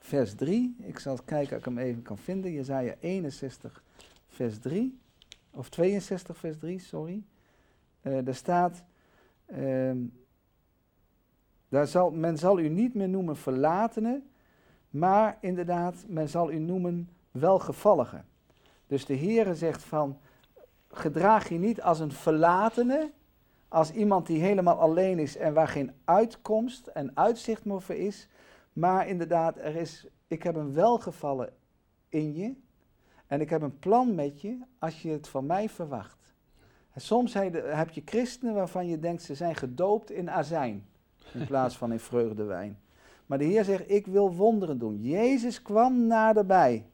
vers 0.00 0.34
3. 0.34 0.76
Ik 0.78 0.98
zal 0.98 1.18
kijken 1.24 1.52
of 1.52 1.58
ik 1.58 1.64
hem 1.64 1.78
even 1.78 2.02
kan 2.02 2.18
vinden. 2.18 2.52
Jezaja 2.52 2.94
61, 3.00 3.82
vers 4.28 4.58
3. 4.58 4.98
Of 5.50 5.68
62, 5.68 6.38
vers 6.38 6.58
3, 6.58 6.78
sorry. 6.78 7.22
Uh, 8.02 8.18
daar 8.24 8.34
staat, 8.34 8.82
uh, 9.46 9.92
daar 11.68 11.86
zal, 11.86 12.10
men 12.10 12.38
zal 12.38 12.58
u 12.58 12.68
niet 12.68 12.94
meer 12.94 13.08
noemen 13.08 13.36
verlatene, 13.36 14.22
maar 14.90 15.38
inderdaad, 15.40 16.04
men 16.06 16.28
zal 16.28 16.52
u 16.52 16.58
noemen 16.58 17.08
welgevallige. 17.30 18.22
Dus 18.86 19.04
de 19.04 19.16
Heere 19.16 19.54
zegt 19.54 19.82
van, 19.82 20.18
gedraag 20.88 21.48
je 21.48 21.58
niet 21.58 21.82
als 21.82 22.00
een 22.00 22.12
verlatene, 22.12 23.10
als 23.68 23.92
iemand 23.92 24.26
die 24.26 24.40
helemaal 24.40 24.78
alleen 24.78 25.18
is 25.18 25.36
en 25.36 25.54
waar 25.54 25.68
geen 25.68 25.92
uitkomst 26.04 26.86
en 26.86 27.16
uitzicht 27.16 27.64
meer 27.64 27.80
voor 27.80 27.94
is, 27.94 28.28
maar 28.72 29.08
inderdaad, 29.08 29.56
er 29.56 29.76
is, 29.76 30.06
ik 30.26 30.42
heb 30.42 30.54
een 30.54 30.72
welgevallen 30.74 31.52
in 32.08 32.34
je 32.34 32.54
en 33.26 33.40
ik 33.40 33.50
heb 33.50 33.62
een 33.62 33.78
plan 33.78 34.14
met 34.14 34.40
je 34.40 34.58
als 34.78 35.02
je 35.02 35.10
het 35.10 35.28
van 35.28 35.46
mij 35.46 35.68
verwacht. 35.68 36.18
En 36.92 37.00
soms 37.00 37.34
heb 37.34 37.90
je 37.90 38.02
christenen 38.04 38.54
waarvan 38.54 38.86
je 38.86 38.98
denkt 38.98 39.22
ze 39.22 39.34
zijn 39.34 39.54
gedoopt 39.54 40.10
in 40.10 40.30
azijn 40.30 40.86
in 41.32 41.46
plaats 41.46 41.76
van 41.76 41.92
in 41.92 42.00
vreugdewijn. 42.00 42.78
Maar 43.26 43.38
de 43.38 43.44
Heer 43.44 43.64
zegt, 43.64 43.90
ik 43.90 44.06
wil 44.06 44.34
wonderen 44.34 44.78
doen. 44.78 45.00
Jezus 45.00 45.62
kwam 45.62 46.06
naderbij. 46.06 46.86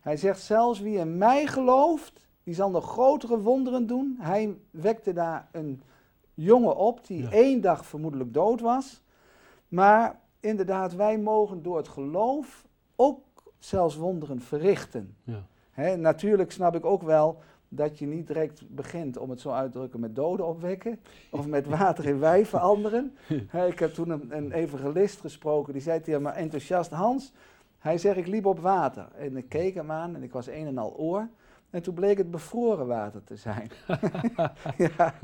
Hij 0.00 0.16
zegt 0.16 0.40
zelfs 0.40 0.80
wie 0.80 0.98
in 0.98 1.18
mij 1.18 1.46
gelooft, 1.46 2.28
die 2.42 2.54
zal 2.54 2.70
nog 2.70 2.84
grotere 2.90 3.40
wonderen 3.40 3.86
doen. 3.86 4.16
Hij 4.18 4.56
wekte 4.70 5.12
daar 5.12 5.48
een 5.52 5.82
jongen 6.34 6.76
op 6.76 7.06
die 7.06 7.28
één 7.28 7.60
dag 7.60 7.86
vermoedelijk 7.86 8.34
dood 8.34 8.60
was. 8.60 9.02
Maar 9.68 10.20
inderdaad, 10.40 10.94
wij 10.94 11.18
mogen 11.18 11.62
door 11.62 11.76
het 11.76 11.88
geloof 11.88 12.66
ook 12.96 13.20
zelfs 13.58 13.96
wonderen 13.96 14.40
verrichten. 14.40 15.16
Ja. 15.24 15.96
natuurlijk 15.96 16.52
snap 16.52 16.74
ik 16.74 16.84
ook 16.84 17.02
wel 17.02 17.38
dat 17.68 17.98
je 17.98 18.06
niet 18.06 18.26
direct 18.26 18.74
begint, 18.74 19.16
om 19.16 19.30
het 19.30 19.40
zo 19.40 19.50
uit 19.50 19.72
te 19.72 19.78
drukken, 19.78 20.00
met 20.00 20.14
doden 20.14 20.46
opwekken. 20.46 21.00
Of 21.30 21.46
met 21.46 21.66
water 21.66 22.06
in 22.06 22.18
wijn 22.18 22.46
veranderen. 22.46 23.16
ik 23.68 23.78
heb 23.78 23.94
toen 23.94 24.10
een, 24.10 24.36
een 24.36 24.52
evangelist 24.52 25.20
gesproken, 25.20 25.72
die 25.72 25.82
zei 25.82 26.00
tegen 26.00 26.22
me 26.22 26.30
enthousiast, 26.30 26.90
Hans, 26.90 27.32
hij 27.78 27.98
zegt 27.98 28.16
ik 28.16 28.26
liep 28.26 28.46
op 28.46 28.58
water. 28.58 29.08
En 29.16 29.36
ik 29.36 29.48
keek 29.48 29.74
hem 29.74 29.90
aan 29.90 30.14
en 30.14 30.22
ik 30.22 30.32
was 30.32 30.46
een 30.46 30.66
en 30.66 30.78
al 30.78 30.96
oor. 30.96 31.28
En 31.70 31.82
toen 31.82 31.94
bleek 31.94 32.18
het 32.18 32.30
bevroren 32.30 32.86
water 32.86 33.24
te 33.24 33.36
zijn. 33.36 33.70
ja. 34.96 35.14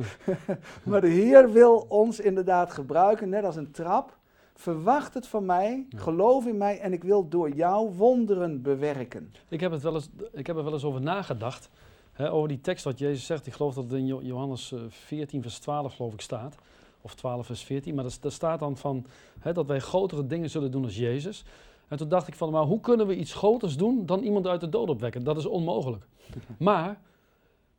maar 0.85 1.01
de 1.01 1.09
Heer 1.09 1.53
wil 1.53 1.87
ons 1.89 2.21
inderdaad 2.21 2.73
gebruiken, 2.73 3.29
net 3.29 3.45
als 3.45 3.57
een 3.57 3.71
trap. 3.71 4.16
Verwacht 4.59 5.15
het 5.15 5.27
van 5.27 5.45
mij, 5.45 5.87
geloof 5.97 6.47
in 6.47 6.57
mij 6.57 6.81
en 6.81 6.93
ik 6.93 7.05
wil 7.05 7.29
door 7.29 7.51
jou 7.51 7.91
wonderen 7.97 8.63
bewerken. 8.63 9.33
Ik 9.49 9.61
heb, 9.61 9.73
het 9.73 9.83
wel 9.83 9.95
eens, 9.95 10.09
ik 10.33 10.47
heb 10.47 10.57
er 10.57 10.65
wel 10.65 10.73
eens 10.73 10.85
over 10.85 11.01
nagedacht. 11.01 11.71
Hè, 12.13 12.33
over 12.33 12.49
die 12.49 12.61
tekst 12.61 12.85
wat 12.85 12.99
Jezus 12.99 13.27
zegt. 13.27 13.47
Ik 13.47 13.53
geloof 13.53 13.75
dat 13.75 13.85
het 13.85 13.93
in 13.93 14.07
Johannes 14.07 14.75
14, 14.89 15.39
eh, 15.39 15.45
vers 15.45 15.59
12 15.59 15.95
geloof 15.95 16.13
ik 16.13 16.21
staat. 16.21 16.57
Of 17.01 17.15
12, 17.15 17.47
vers 17.47 17.63
14. 17.63 17.95
Maar 17.95 18.05
daar 18.21 18.33
staat 18.33 18.59
dan 18.59 18.77
van 18.77 19.07
hè, 19.39 19.53
dat 19.53 19.67
wij 19.67 19.79
grotere 19.79 20.27
dingen 20.27 20.51
zullen 20.51 20.71
doen 20.71 20.85
als 20.85 20.97
Jezus. 20.97 21.45
En 21.89 21.97
toen 21.97 22.09
dacht 22.09 22.29
ik 22.29 22.35
van, 22.35 22.51
maar 22.51 22.65
hoe 22.65 22.81
kunnen 22.81 23.07
we 23.07 23.17
iets 23.17 23.35
groters 23.35 23.77
doen 23.77 24.07
dan 24.07 24.23
iemand 24.23 24.47
uit 24.47 24.61
de 24.61 24.69
dood 24.69 24.89
opwekken? 24.89 25.25
Dat 25.25 25.37
is 25.37 25.47
onmogelijk. 25.47 26.07
Maar 26.59 27.01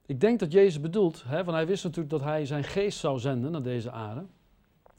ik 0.05 0.19
denk 0.19 0.39
dat 0.39 0.51
Jezus 0.51 0.81
bedoelt, 0.81 1.23
hè, 1.25 1.43
want 1.43 1.57
hij 1.57 1.67
wist 1.67 1.83
natuurlijk 1.83 2.09
dat 2.09 2.23
hij 2.23 2.45
zijn 2.45 2.63
geest 2.63 2.99
zou 2.99 3.19
zenden 3.19 3.51
naar 3.51 3.61
deze 3.61 3.91
aarde. 3.91 4.25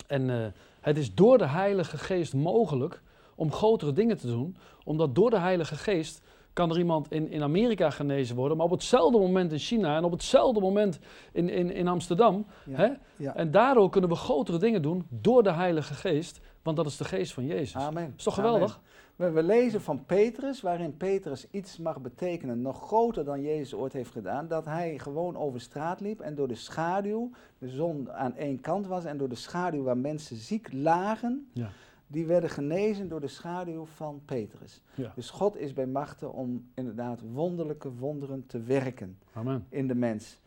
En 0.06 0.28
uh, 0.28 0.47
het 0.88 0.99
is 0.99 1.14
door 1.14 1.38
de 1.38 1.47
Heilige 1.47 1.99
Geest 1.99 2.35
mogelijk 2.35 3.02
om 3.35 3.52
grotere 3.52 3.92
dingen 3.92 4.16
te 4.16 4.26
doen, 4.26 4.57
omdat 4.85 5.14
door 5.14 5.30
de 5.30 5.38
Heilige 5.38 5.76
Geest 5.76 6.23
kan 6.52 6.71
er 6.71 6.78
iemand 6.78 7.12
in, 7.12 7.30
in 7.30 7.42
Amerika 7.42 7.90
genezen 7.90 8.37
worden, 8.37 8.57
maar 8.57 8.66
op 8.66 8.73
hetzelfde 8.73 9.18
moment 9.18 9.52
in 9.52 9.59
China 9.59 9.97
en 9.97 10.04
op 10.04 10.11
hetzelfde 10.11 10.61
moment 10.61 10.99
in, 11.33 11.49
in, 11.49 11.73
in 11.73 11.88
Amsterdam. 11.88 12.47
hè? 12.71 12.88
Ja. 13.16 13.35
En 13.35 13.50
daardoor 13.50 13.90
kunnen 13.90 14.11
we 14.11 14.16
grotere 14.16 14.59
dingen 14.59 14.83
doen 14.83 15.07
door 15.09 15.42
de 15.42 15.52
Heilige 15.52 15.95
Geest, 15.95 16.40
want 16.62 16.76
dat 16.76 16.87
is 16.87 16.97
de 16.97 17.04
geest 17.04 17.33
van 17.33 17.47
Jezus. 17.47 17.76
Amen. 17.76 18.14
Is 18.16 18.22
toch 18.24 18.35
geweldig? 18.35 18.81
We, 19.18 19.31
we, 19.31 19.42
lezen 19.42 19.81
van 19.81 20.04
Petrus, 20.04 20.61
waarin 20.61 20.96
Petrus 20.96 21.50
iets 21.50 21.78
mag 21.78 22.00
betekenen, 22.00 22.62
nog 22.62 22.87
groter 22.87 23.24
dan 23.24 23.42
Jezus 23.42 23.74
ooit 23.74 23.92
heeft 23.92 24.11
gedaan, 24.11 24.48
dat 24.48 24.64
hij 24.64 24.98
gewoon 24.98 25.37
over 25.37 25.61
straat 25.61 26.00
liep 26.00 26.20
en 26.20 26.35
door 26.35 26.48
de 26.48 26.54
schaduw, 26.54 27.31
de 27.59 27.68
zon 27.68 28.12
aan 28.12 28.37
één 28.37 28.61
kant 28.61 28.87
was 28.87 29.04
en 29.04 29.16
door 29.16 29.28
de 29.28 29.35
schaduw 29.35 29.83
waar 29.83 29.98
mensen 29.98 30.37
ziek 30.37 30.72
lagen, 30.72 31.48
ja 31.52 31.70
die 32.11 32.26
werden 32.26 32.50
genezen 32.50 33.09
door 33.09 33.20
de 33.20 33.28
schaduw 33.28 33.85
van 33.85 34.22
Petrus. 34.24 34.83
Dus 35.14 35.31
God 35.31 35.57
is 35.57 35.72
bij 35.72 35.87
machten 35.87 36.33
om 36.33 36.70
inderdaad 36.74 37.20
wonderlijke 37.33 37.92
wonderen 37.92 38.46
te 38.46 38.62
werken 38.62 39.18
Amen. 39.33 39.66
in 39.68 39.88
de 39.88 39.94
mens. 39.94 40.40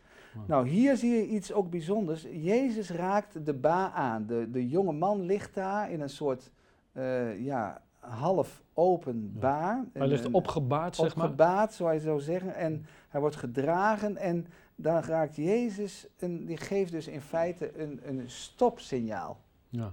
Nou, 0.46 0.68
hier 0.68 0.96
zie 0.96 1.10
je 1.10 1.26
iets 1.26 1.52
ook 1.52 1.70
bijzonders. 1.70 2.22
Jezus 2.22 2.90
raakt 2.90 3.46
de 3.46 3.54
ba 3.54 3.92
aan. 3.92 4.26
De, 4.26 4.50
de 4.50 4.68
jonge 4.68 4.92
man 4.92 5.22
ligt 5.22 5.54
daar 5.54 5.90
in 5.90 6.00
een 6.00 6.10
soort 6.10 6.50
uh, 6.92 7.44
ja, 7.44 7.82
half 7.98 8.61
open 8.74 9.38
ba. 9.38 9.84
Hij 9.92 10.06
ligt 10.06 10.30
opgebaard, 10.30 10.96
zeg 10.96 11.16
maar. 11.16 11.24
Opgebaard, 11.24 11.72
zou 11.72 11.92
je 11.92 12.00
zo 12.00 12.18
zeggen. 12.18 12.54
En 12.54 12.86
hij 13.08 13.20
wordt 13.20 13.36
gedragen 13.36 14.16
en 14.16 14.46
dan 14.74 15.02
raakt 15.02 15.36
Jezus, 15.36 16.06
een, 16.18 16.46
die 16.46 16.56
geeft 16.56 16.92
dus 16.92 17.08
in 17.08 17.20
feite 17.20 17.80
een, 17.80 18.00
een 18.04 18.30
stopsignaal. 18.30 19.40
Ja. 19.68 19.92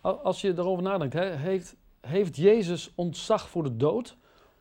Als 0.00 0.40
je 0.40 0.52
erover 0.58 0.82
nadenkt, 0.82 1.14
heeft, 1.14 1.76
heeft 2.00 2.36
Jezus 2.36 2.92
ontzag 2.94 3.48
voor 3.48 3.62
de 3.62 3.76
dood? 3.76 4.18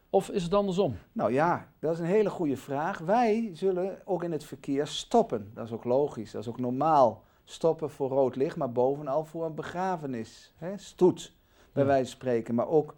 Of 0.10 0.30
is 0.30 0.44
het 0.44 0.54
andersom? 0.54 0.96
Nou 1.12 1.34
ja, 1.34 1.68
dat 1.80 1.94
is 1.94 2.00
een 2.00 2.06
hele 2.06 2.30
goede 2.30 2.58
vraag. 2.58 3.00
Wij 3.00 3.50
zullen 3.54 3.98
ook 4.06 4.24
in 4.24 4.32
het 4.32 4.44
verkeer 4.44 4.88
stoppen. 4.88 5.52
Dat 5.54 5.66
is 5.66 5.72
ook 5.72 5.84
logisch, 5.84 6.32
dat 6.32 6.42
is 6.42 6.48
ook 6.48 6.60
normaal. 6.60 7.24
Stoppen 7.44 7.90
voor 7.90 8.10
rood 8.10 8.36
licht, 8.36 8.56
maar 8.56 8.72
bovenal 8.72 9.26
voor 9.26 9.46
een 9.46 9.56
begrafenis. 9.56 10.54
Hè? 10.58 10.78
Stoet, 10.78 11.34
bij 11.74 11.86
wijze 11.86 12.04
van 12.04 12.12
spreken. 12.12 12.56
Maar 12.56 12.68
ook, 12.68 12.96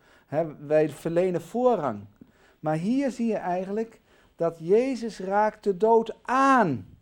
wij 0.60 0.90
verlenen 0.90 1.42
voorrang. 1.42 2.06
Maar 2.60 2.76
hier 2.76 3.12
zie 3.12 3.28
je 3.28 3.38
eigenlijk 3.38 4.02
dat 4.36 4.56
Jezus 4.60 5.20
raakt 5.20 5.64
de 5.64 5.78
dood 5.78 6.16
aan. 6.22 6.98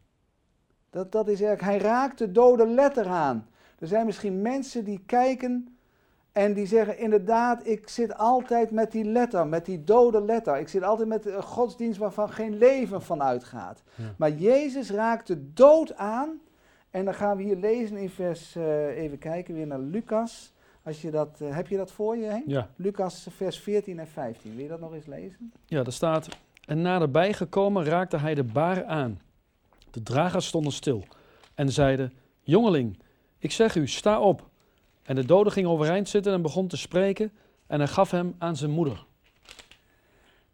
Dat, 0.90 1.12
dat 1.12 1.28
is 1.28 1.42
eigenlijk, 1.42 1.72
hij 1.72 1.92
raakt 1.92 2.18
de 2.18 2.32
dode 2.32 2.68
letter 2.68 3.08
aan. 3.08 3.50
Er 3.80 3.88
zijn 3.88 4.06
misschien 4.06 4.42
mensen 4.42 4.84
die 4.84 5.04
kijken 5.06 5.78
en 6.32 6.54
die 6.54 6.66
zeggen 6.66 6.98
inderdaad, 6.98 7.68
ik 7.68 7.90
zit 7.90 8.18
altijd 8.18 8.72
met 8.72 8.92
die 8.92 9.06
letter, 9.06 9.48
met 9.48 9.66
die 9.66 9.84
dode 9.84 10.22
letter. 10.22 10.58
Ik 10.58 10.68
zit 10.68 10.84
altijd 10.84 11.08
met 11.08 11.26
een 11.26 11.44
godsdienst 11.44 12.00
waarvan 12.00 12.30
geen 12.30 12.58
leven 12.58 13.02
van 13.02 13.22
uitgaat. 13.24 13.84
Maar 14.18 14.32
Jezus 14.32 14.92
raakt 14.92 15.28
de 15.28 15.54
dood 15.54 15.96
aan. 15.96 16.40
En 16.90 17.06
dan 17.06 17.14
gaan 17.14 17.38
we 17.38 17.44
hier 17.44 17.56
lezen 17.56 17.98
in 17.98 18.10
vers, 18.10 18.56
uh, 18.56 18.98
even 18.98 19.18
kijken, 19.18 19.54
weer 19.54 19.68
naar 19.68 19.80
Lucas. 19.80 20.54
Als 20.84 21.02
je 21.02 21.12
dat, 21.12 21.40
uh, 21.42 21.56
heb 21.56 21.68
je 21.68 21.78
dat 21.78 21.92
voor 21.92 22.18
je, 22.18 22.26
Henk? 22.26 22.44
Ja. 22.48 22.70
Lucas 22.76 23.28
vers 23.30 23.60
14 23.60 24.00
en 24.00 24.08
15. 24.08 24.56
Wil 24.56 24.64
je 24.64 24.70
dat 24.70 24.80
nog 24.80 24.94
eens 24.94 25.06
lezen? 25.06 25.54
Ja, 25.66 25.84
daar 25.84 25.94
staat, 25.94 26.28
en 26.66 26.82
naderbij 26.82 27.34
gekomen 27.34 27.84
raakte 27.84 28.18
hij 28.18 28.36
de 28.36 28.44
baren 28.44 28.88
aan. 28.88 29.20
De 29.92 30.04
dragers 30.04 30.48
stonden 30.48 30.72
stil 30.72 31.04
en 31.56 31.72
zeiden, 31.72 32.14
jongeling, 32.42 33.00
ik 33.38 33.52
zeg 33.52 33.76
u, 33.76 33.88
sta 33.88 34.20
op. 34.20 34.50
En 35.04 35.16
de 35.16 35.26
dode 35.26 35.52
ging 35.52 35.68
overeind 35.68 36.10
zitten 36.10 36.34
en 36.34 36.42
begon 36.42 36.68
te 36.68 36.78
spreken 36.78 37.32
en 37.68 37.80
hij 37.80 37.88
gaf 37.88 38.12
hem 38.12 38.36
aan 38.38 38.56
zijn 38.56 38.72
moeder. 38.72 39.06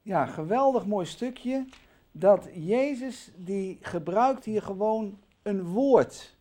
Ja, 0.01 0.25
geweldig 0.25 0.85
mooi 0.85 1.05
stukje. 1.05 1.65
Dat 2.11 2.47
Jezus, 2.53 3.31
die 3.35 3.77
gebruikt 3.81 4.45
hier 4.45 4.61
gewoon 4.61 5.19
een 5.41 5.63
woord. 5.63 6.35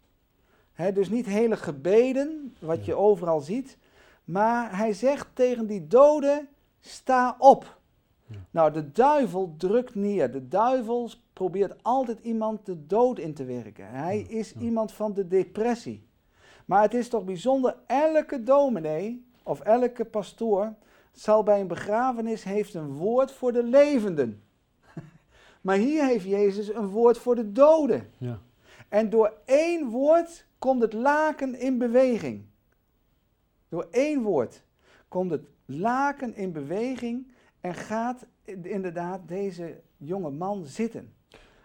He, 0.74 0.92
dus 0.92 1.08
niet 1.08 1.26
hele 1.26 1.56
gebeden, 1.56 2.56
wat 2.58 2.84
je 2.84 2.94
overal 2.94 3.40
ziet. 3.40 3.78
Maar 4.24 4.76
hij 4.76 4.92
zegt 4.92 5.28
tegen 5.32 5.66
die 5.66 5.87
doden, 5.87 6.48
sta 6.80 7.37
op. 7.38 7.78
Nou, 8.50 8.72
de 8.72 8.92
duivel 8.92 9.54
drukt 9.56 9.94
neer. 9.94 10.32
De 10.32 10.48
duivel 10.48 11.10
probeert 11.32 11.82
altijd 11.82 12.18
iemand 12.22 12.66
de 12.66 12.87
dood 12.87 13.18
in 13.18 13.34
te 13.34 13.44
werken. 13.44 13.88
Hij 13.88 14.20
is 14.20 14.54
iemand 14.54 14.92
van 14.92 15.12
de 15.12 15.26
depressie. 15.26 16.06
Maar 16.64 16.82
het 16.82 16.94
is 16.94 17.08
toch 17.08 17.24
bijzonder, 17.24 17.76
elke 17.87 18.42
dominee 18.42 19.26
of 19.42 19.60
elke 19.60 20.04
pastoor 20.04 20.74
zal 21.12 21.42
bij 21.42 21.60
een 21.60 21.66
begrafenis 21.66 22.44
heeft 22.44 22.74
een 22.74 22.92
woord 22.92 23.32
voor 23.32 23.52
de 23.52 23.62
levenden. 23.62 24.42
maar 25.60 25.76
hier 25.76 26.04
heeft 26.04 26.24
Jezus 26.24 26.74
een 26.74 26.88
woord 26.88 27.18
voor 27.18 27.34
de 27.34 27.52
doden. 27.52 28.10
Ja. 28.18 28.38
En 28.94 29.11
door 29.11 29.33
één 29.44 29.88
woord 29.88 30.46
komt 30.59 30.83
het 30.83 30.92
laken 30.92 31.59
in 31.61 31.78
beweging. 31.78 32.44
Door 33.68 33.88
één 33.90 34.22
woord 34.22 34.62
komt 35.09 35.30
het 35.30 35.46
laken 35.64 36.35
in 36.35 36.52
beweging 36.52 37.33
en 37.61 37.74
gaat 37.74 38.26
inderdaad 38.62 39.28
deze 39.28 39.80
jonge 39.96 40.30
man 40.30 40.66
zitten. 40.66 41.14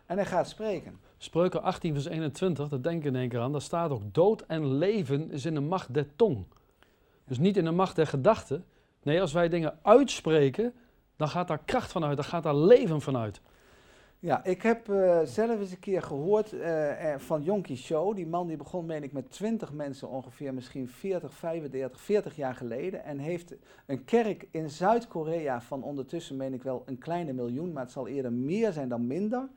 En 0.06 0.18
hij 0.18 0.26
gaat 0.26 0.50
spreken. 0.50 1.00
Spreuken 1.18 1.62
18 1.62 1.94
vers 1.94 2.06
21, 2.06 2.68
dat 2.68 2.84
denk 2.84 3.00
ik 3.00 3.06
in 3.06 3.16
één 3.16 3.30
keer 3.30 3.40
aan, 3.40 3.52
daar 3.52 3.62
staat 3.62 3.92
ook 3.92 4.14
dood 4.14 4.42
en 4.42 4.78
leven 4.78 5.32
is 5.32 5.46
in 5.46 5.54
de 5.54 5.60
macht 5.60 5.94
der 5.94 6.16
tong. 6.16 6.46
Dus 7.26 7.38
niet 7.38 7.58
in 7.58 7.66
de 7.66 7.72
macht 7.72 7.96
der 7.96 8.08
gedachten, 8.08 8.66
Nee, 9.04 9.22
als 9.22 9.34
wij 9.34 9.50
dingen 9.50 9.80
uitspreken, 9.82 10.74
dan 11.16 11.28
gaat 11.28 11.48
daar 11.48 11.62
kracht 11.66 11.92
vanuit, 11.92 12.16
dan 12.16 12.26
gaat 12.26 12.44
daar 12.44 12.56
leven 12.56 13.02
vanuit. 13.02 13.42
Ja, 14.22 14.44
ik 14.44 14.62
heb 14.62 14.90
uh, 14.90 15.20
zelf 15.24 15.60
eens 15.60 15.72
een 15.72 15.80
keer 15.80 16.02
gehoord 16.02 16.54
uh, 16.54 17.16
van 17.18 17.44
Yonki 17.44 17.76
Show. 17.76 18.16
Die 18.16 18.28
man 18.28 18.48
die 18.48 18.58
begon, 18.58 18.86
meen 18.86 19.04
ik, 19.04 19.12
met 19.12 19.32
20 19.32 19.74
mensen 19.74 20.10
ongeveer, 20.10 20.54
misschien 20.54 20.88
40, 20.88 21.34
35, 21.34 22.02
40 22.02 22.36
jaar 22.36 22.56
geleden. 22.56 23.04
En 23.04 23.18
heeft 23.18 23.56
een 23.86 24.04
kerk 24.04 24.48
in 24.52 24.70
Zuid-Korea 24.70 25.62
van 25.62 25.84
ondertussen, 25.84 26.38
meen 26.38 26.54
ik 26.54 26.64
wel, 26.64 26.84
een 26.86 26.98
kleine 26.98 27.34
miljoen. 27.34 27.74
Maar 27.74 27.84
het 27.84 27.92
zal 27.92 28.08
eerder 28.08 28.34
meer 28.34 28.72
zijn 28.72 28.90
dan 28.90 29.08
minder. 29.08 29.50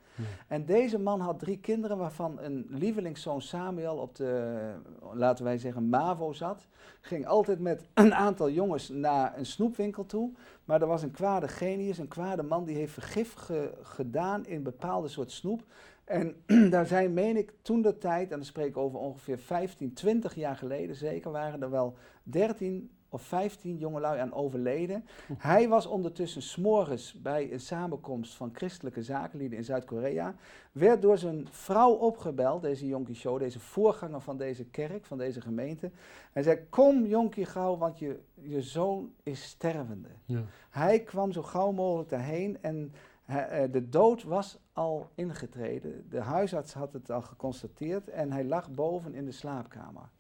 En 0.49 0.65
deze 0.65 0.99
man 0.99 1.21
had 1.21 1.39
drie 1.39 1.59
kinderen, 1.59 1.97
waarvan 1.97 2.39
een 2.41 2.67
lievelingszoon 2.69 3.43
Samuel 3.43 3.97
op 3.97 4.15
de, 4.15 4.73
laten 5.13 5.45
wij 5.45 5.59
zeggen, 5.59 5.89
MAVO 5.89 6.33
zat. 6.33 6.67
Ging 7.01 7.27
altijd 7.27 7.61
met 7.61 7.85
een 7.95 8.15
aantal 8.15 8.51
jongens 8.51 8.89
naar 8.89 9.39
een 9.39 9.47
snoepwinkel 9.47 10.07
toe. 10.07 10.33
Maar 10.65 10.81
er 10.81 10.87
was 10.87 11.03
een 11.03 11.11
kwade 11.11 11.49
genius, 11.49 11.99
een 11.99 12.09
kwade 12.09 12.43
man, 12.43 12.65
die 12.65 12.77
heeft 12.77 12.93
vergif 12.93 13.37
gedaan 13.83 14.47
in 14.47 14.63
bepaalde 14.63 15.09
soort 15.09 15.31
snoep. 15.31 15.63
En 16.05 16.35
daar 16.71 16.87
zijn, 16.87 17.13
meen 17.13 17.37
ik, 17.37 17.53
toen 17.63 17.83
de 17.83 17.99
tijd, 17.99 18.31
en 18.31 18.37
dan 18.37 18.47
spreek 18.47 18.69
ik 18.69 18.77
over 18.77 18.99
ongeveer 18.99 19.39
15, 19.39 19.93
20 19.93 20.35
jaar 20.35 20.57
geleden 20.57 20.97
zeker, 20.97 21.31
waren 21.31 21.63
er 21.63 21.71
wel 21.71 21.97
13 22.23 22.91
of 23.13 23.23
15 23.23 23.77
jongelui 23.77 24.21
aan 24.21 24.33
overleden. 24.33 25.05
Hij 25.39 25.69
was 25.69 25.87
ondertussen 25.87 26.43
s'morgens 26.43 27.13
bij 27.23 27.53
een 27.53 27.61
samenkomst 27.61 28.35
van 28.35 28.51
christelijke 28.53 29.03
zakenlieden 29.03 29.59
in 29.59 29.65
Zuid-Korea. 29.65 30.35
Werd 30.73 31.03
door 31.03 31.19
zijn 31.19 31.49
vrouw 31.51 31.93
opgebeld, 31.93 32.63
deze 32.63 32.87
Jonkie 32.87 33.15
Show, 33.15 33.39
deze 33.39 33.61
voorganger 33.61 34.21
van 34.21 34.37
deze 34.37 34.65
kerk, 34.65 35.05
van 35.05 35.19
deze 35.19 35.41
gemeente. 35.41 35.91
Hij 36.33 36.43
zei, 36.43 36.59
kom 36.69 37.07
Jonkie 37.07 37.45
gauw, 37.45 37.77
want 37.77 37.99
je, 37.99 38.21
je 38.35 38.63
zoon 38.63 39.13
is 39.23 39.43
stervende. 39.43 40.09
Ja. 40.25 40.43
Hij 40.71 41.01
kwam 41.01 41.33
zo 41.33 41.43
gauw 41.43 41.73
mogelijk 41.73 42.09
daarheen 42.09 42.59
en 42.61 42.93
eh, 43.25 43.63
de 43.71 43.89
dood 43.89 44.23
was 44.23 44.59
al 44.73 45.11
ingetreden. 45.15 46.07
De 46.11 46.21
huisarts 46.21 46.73
had 46.73 46.93
het 46.93 47.11
al 47.11 47.23
geconstateerd 47.23 48.09
en 48.09 48.33
hij 48.33 48.45
lag 48.45 48.71
boven 48.71 49.15
in 49.15 49.25
de 49.25 49.33
slaapkamer. 49.33 50.11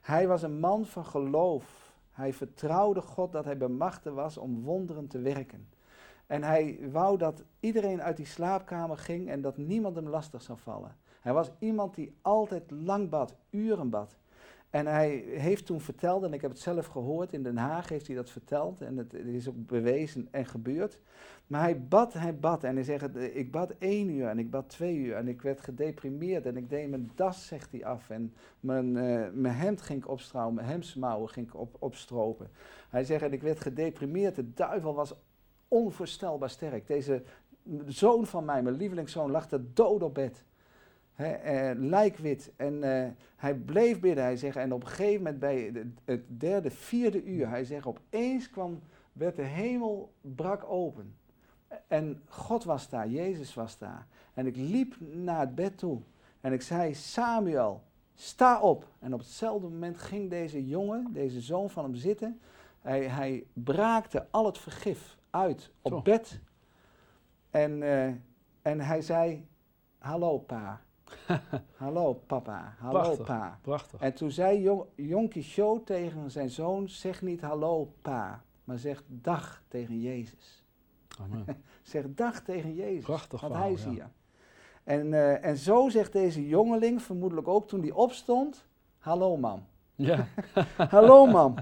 Hij 0.00 0.26
was 0.26 0.42
een 0.42 0.60
man 0.60 0.84
van 0.84 1.04
geloof 1.04 1.85
hij 2.16 2.32
vertrouwde 2.32 3.00
God 3.00 3.32
dat 3.32 3.44
hij 3.44 3.56
bemachtigd 3.56 4.14
was 4.14 4.38
om 4.38 4.62
wonderen 4.62 5.06
te 5.06 5.18
werken. 5.18 5.68
En 6.26 6.42
hij 6.42 6.78
wou 6.90 7.18
dat 7.18 7.44
iedereen 7.60 8.02
uit 8.02 8.16
die 8.16 8.26
slaapkamer 8.26 8.98
ging 8.98 9.28
en 9.28 9.40
dat 9.40 9.56
niemand 9.56 9.96
hem 9.96 10.08
lastig 10.08 10.42
zou 10.42 10.58
vallen. 10.58 10.96
Hij 11.20 11.32
was 11.32 11.50
iemand 11.58 11.94
die 11.94 12.16
altijd 12.22 12.70
lang 12.70 13.08
bad, 13.08 13.36
uren 13.50 13.90
bad. 13.90 14.16
En 14.76 14.86
hij 14.86 15.24
heeft 15.26 15.66
toen 15.66 15.80
verteld, 15.80 16.22
en 16.22 16.32
ik 16.32 16.40
heb 16.40 16.50
het 16.50 16.60
zelf 16.60 16.86
gehoord, 16.86 17.32
in 17.32 17.42
Den 17.42 17.56
Haag 17.56 17.88
heeft 17.88 18.06
hij 18.06 18.16
dat 18.16 18.30
verteld, 18.30 18.80
en 18.80 18.96
het, 18.96 19.14
is 19.14 19.48
ook 19.48 19.66
bewezen 19.66 20.28
en 20.30 20.46
gebeurd. 20.46 20.98
Maar 21.46 21.60
hij 21.60 21.82
bad, 21.82 22.12
hij 22.12 22.38
bad, 22.38 22.64
en 22.64 22.74
hij 22.74 22.84
zegt, 22.84 23.16
ik 23.16 23.50
bad 23.50 23.74
één 23.78 24.08
uur 24.08 24.26
en 24.26 24.38
ik 24.38 24.50
bad 24.50 24.68
twee 24.68 24.96
uur, 24.96 25.14
en 25.14 25.28
ik 25.28 25.42
werd 25.42 25.60
gedeprimeerd, 25.60 26.46
en 26.46 26.56
ik 26.56 26.70
deed 26.70 26.88
mijn 26.88 27.10
das, 27.14 27.46
zegt 27.46 27.72
hij, 27.72 27.84
af, 27.84 28.10
en 28.10 28.34
mijn, 28.60 28.86
uh, 28.96 29.26
mijn 29.32 29.54
hemd 29.54 29.82
ging 29.82 29.98
ik 29.98 30.08
opstrouwen, 30.08 30.54
mijn 30.54 30.66
hemdsmouwen 30.66 31.28
ging 31.28 31.46
ik 31.46 31.56
op, 31.56 31.76
opstropen. 31.78 32.50
Hij 32.88 33.04
zegt, 33.04 33.32
ik 33.32 33.42
werd 33.42 33.60
gedeprimeerd, 33.60 34.34
de 34.34 34.52
duivel 34.52 34.94
was 34.94 35.14
onvoorstelbaar 35.68 36.50
sterk. 36.50 36.86
Deze 36.86 37.22
zoon 37.86 38.26
van 38.26 38.44
mij, 38.44 38.62
mijn 38.62 38.76
lievelingszoon, 38.76 39.30
lag 39.30 39.50
er 39.50 39.74
dood 39.74 40.02
op 40.02 40.14
bed 40.14 40.44
uh, 41.16 41.70
lijkwit. 41.74 42.52
En 42.56 42.74
uh, 42.74 43.06
hij 43.36 43.54
bleef 43.54 44.00
bidden. 44.00 44.24
Hij 44.24 44.36
zegt, 44.36 44.56
en 44.56 44.72
op 44.72 44.82
een 44.82 44.88
gegeven 44.88 45.22
moment 45.22 45.38
bij 45.38 45.72
het 46.04 46.40
derde, 46.40 46.70
vierde 46.70 47.24
uur, 47.24 47.48
hij 47.48 47.64
zegt, 47.64 47.86
opeens 47.86 48.50
kwam, 48.50 48.80
werd 49.12 49.36
de 49.36 49.42
hemel 49.42 50.12
brak 50.20 50.64
open. 50.64 51.14
En 51.86 52.22
God 52.28 52.64
was 52.64 52.88
daar, 52.88 53.08
Jezus 53.08 53.54
was 53.54 53.78
daar. 53.78 54.06
En 54.34 54.46
ik 54.46 54.56
liep 54.56 54.96
naar 55.00 55.40
het 55.40 55.54
bed 55.54 55.78
toe. 55.78 56.00
En 56.40 56.52
ik 56.52 56.62
zei, 56.62 56.94
Samuel, 56.94 57.82
sta 58.14 58.60
op. 58.60 58.88
En 58.98 59.12
op 59.12 59.18
hetzelfde 59.18 59.68
moment 59.68 59.98
ging 59.98 60.30
deze 60.30 60.66
jongen, 60.66 61.12
deze 61.12 61.40
zoon 61.40 61.70
van 61.70 61.84
hem 61.84 61.94
zitten. 61.94 62.40
Hij, 62.80 63.08
hij 63.08 63.46
braakte 63.52 64.26
al 64.30 64.46
het 64.46 64.58
vergif 64.58 65.16
uit 65.30 65.72
op 65.82 66.04
bed. 66.04 66.40
En, 67.50 67.82
uh, 67.82 68.06
en 68.62 68.80
hij 68.80 69.02
zei, 69.02 69.46
hallo 69.98 70.38
pa. 70.38 70.80
Hallo 71.76 72.14
papa, 72.14 72.74
hallo 72.78 73.00
prachtig, 73.00 73.26
pa. 73.26 73.58
Prachtig. 73.62 74.00
En 74.00 74.14
toen 74.14 74.30
zei 74.30 74.60
Jon 74.60 74.84
Jonkie 74.94 75.42
Show 75.42 75.84
tegen 75.84 76.30
zijn 76.30 76.50
zoon, 76.50 76.88
zeg 76.88 77.22
niet 77.22 77.40
hallo 77.40 77.92
pa, 78.02 78.42
maar 78.64 78.78
zeg 78.78 79.02
dag 79.06 79.62
tegen 79.68 80.00
Jezus. 80.00 80.64
Amen. 81.20 81.44
zeg 81.82 82.04
dag 82.08 82.40
tegen 82.40 82.74
Jezus, 82.74 83.04
prachtig 83.04 83.40
want 83.40 83.52
verhaal, 83.52 83.70
hij 83.70 83.78
is 83.78 83.84
ja. 83.84 83.90
hier. 83.90 84.10
En, 84.84 85.06
uh, 85.06 85.44
en 85.44 85.56
zo 85.56 85.88
zegt 85.88 86.12
deze 86.12 86.48
jongeling, 86.48 87.02
vermoedelijk 87.02 87.48
ook 87.48 87.68
toen 87.68 87.80
hij 87.80 87.92
opstond, 87.92 88.66
hallo 88.98 89.36
mam. 89.36 89.66
Ja. 89.94 90.26
hallo 90.96 91.26
mam. 91.26 91.54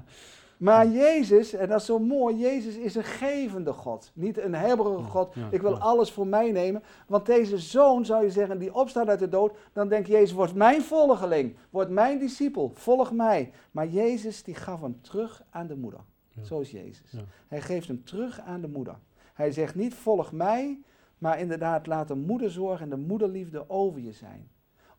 Maar 0.57 0.87
Jezus, 0.87 1.53
en 1.53 1.69
dat 1.69 1.81
is 1.81 1.87
zo 1.87 1.99
mooi, 1.99 2.37
Jezus 2.37 2.77
is 2.77 2.95
een 2.95 3.05
gevende 3.05 3.73
God. 3.73 4.11
Niet 4.15 4.39
een 4.39 4.55
hebberige 4.55 5.03
God, 5.03 5.35
ik 5.51 5.63
wil 5.63 5.79
alles 5.79 6.11
voor 6.11 6.27
mij 6.27 6.51
nemen. 6.51 6.83
Want 7.07 7.27
deze 7.27 7.59
zoon, 7.59 8.05
zou 8.05 8.25
je 8.25 8.31
zeggen, 8.31 8.59
die 8.59 8.75
opstaat 8.75 9.09
uit 9.09 9.19
de 9.19 9.29
dood, 9.29 9.57
dan 9.73 9.89
denkt 9.89 10.09
Jezus, 10.09 10.33
wordt 10.33 10.55
mijn 10.55 10.83
volgeling, 10.83 11.57
wordt 11.71 11.91
mijn 11.91 12.19
discipel, 12.19 12.71
volg 12.75 13.13
mij. 13.13 13.53
Maar 13.71 13.89
Jezus, 13.89 14.43
die 14.43 14.55
gaf 14.55 14.81
hem 14.81 15.01
terug 15.01 15.43
aan 15.51 15.67
de 15.67 15.77
moeder. 15.77 16.01
Zo 16.43 16.61
is 16.61 16.71
Jezus. 16.71 17.13
Hij 17.49 17.61
geeft 17.61 17.89
hem 17.89 18.05
terug 18.05 18.41
aan 18.41 18.61
de 18.61 18.69
moeder. 18.69 18.97
Hij 19.35 19.53
zegt 19.53 19.75
niet, 19.75 19.95
volg 19.95 20.33
mij, 20.33 20.81
maar 21.19 21.39
inderdaad, 21.39 21.87
laat 21.87 22.09
de 22.09 22.15
moederzorg 22.15 22.81
en 22.81 22.89
de 22.89 22.97
moederliefde 22.97 23.71
over 23.71 24.01
je 24.01 24.13
zijn. 24.13 24.49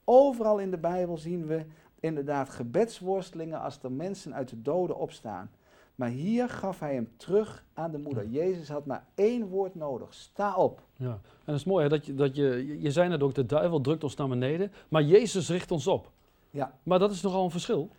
Overal 0.03 0.59
in 0.59 0.71
de 0.71 0.77
Bijbel 0.77 1.17
zien 1.17 1.45
we 1.45 1.65
inderdaad 2.05 2.49
gebedsworstelingen 2.49 3.61
als 3.61 3.79
er 3.81 3.91
mensen 3.91 4.33
uit 4.33 4.49
de 4.49 4.61
doden 4.61 4.97
opstaan. 4.97 5.49
Maar 5.95 6.09
hier 6.09 6.49
gaf 6.49 6.79
hij 6.79 6.93
hem 6.93 7.09
terug 7.17 7.63
aan 7.73 7.91
de 7.91 7.97
moeder. 7.97 8.27
Jezus 8.27 8.69
had 8.69 8.85
maar 8.85 9.05
één 9.15 9.47
woord 9.47 9.75
nodig. 9.75 10.13
Sta 10.13 10.55
op. 10.55 10.81
Ja, 10.93 11.11
en 11.11 11.19
het 11.45 11.55
is 11.55 11.63
mooi 11.63 11.83
hè, 11.83 11.89
dat, 11.89 12.05
je, 12.05 12.13
dat 12.13 12.35
je, 12.35 12.77
je 12.81 12.91
zei 12.91 13.09
net 13.09 13.23
ook, 13.23 13.33
de 13.33 13.45
duivel 13.45 13.81
drukt 13.81 14.03
ons 14.03 14.15
naar 14.15 14.27
beneden, 14.27 14.71
maar 14.89 15.03
Jezus 15.03 15.49
richt 15.49 15.71
ons 15.71 15.87
op. 15.87 16.11
Ja. 16.51 16.73
Maar 16.83 16.99
dat 16.99 17.11
is 17.11 17.21
nogal 17.21 17.43
een 17.43 17.51
verschil. 17.51 17.89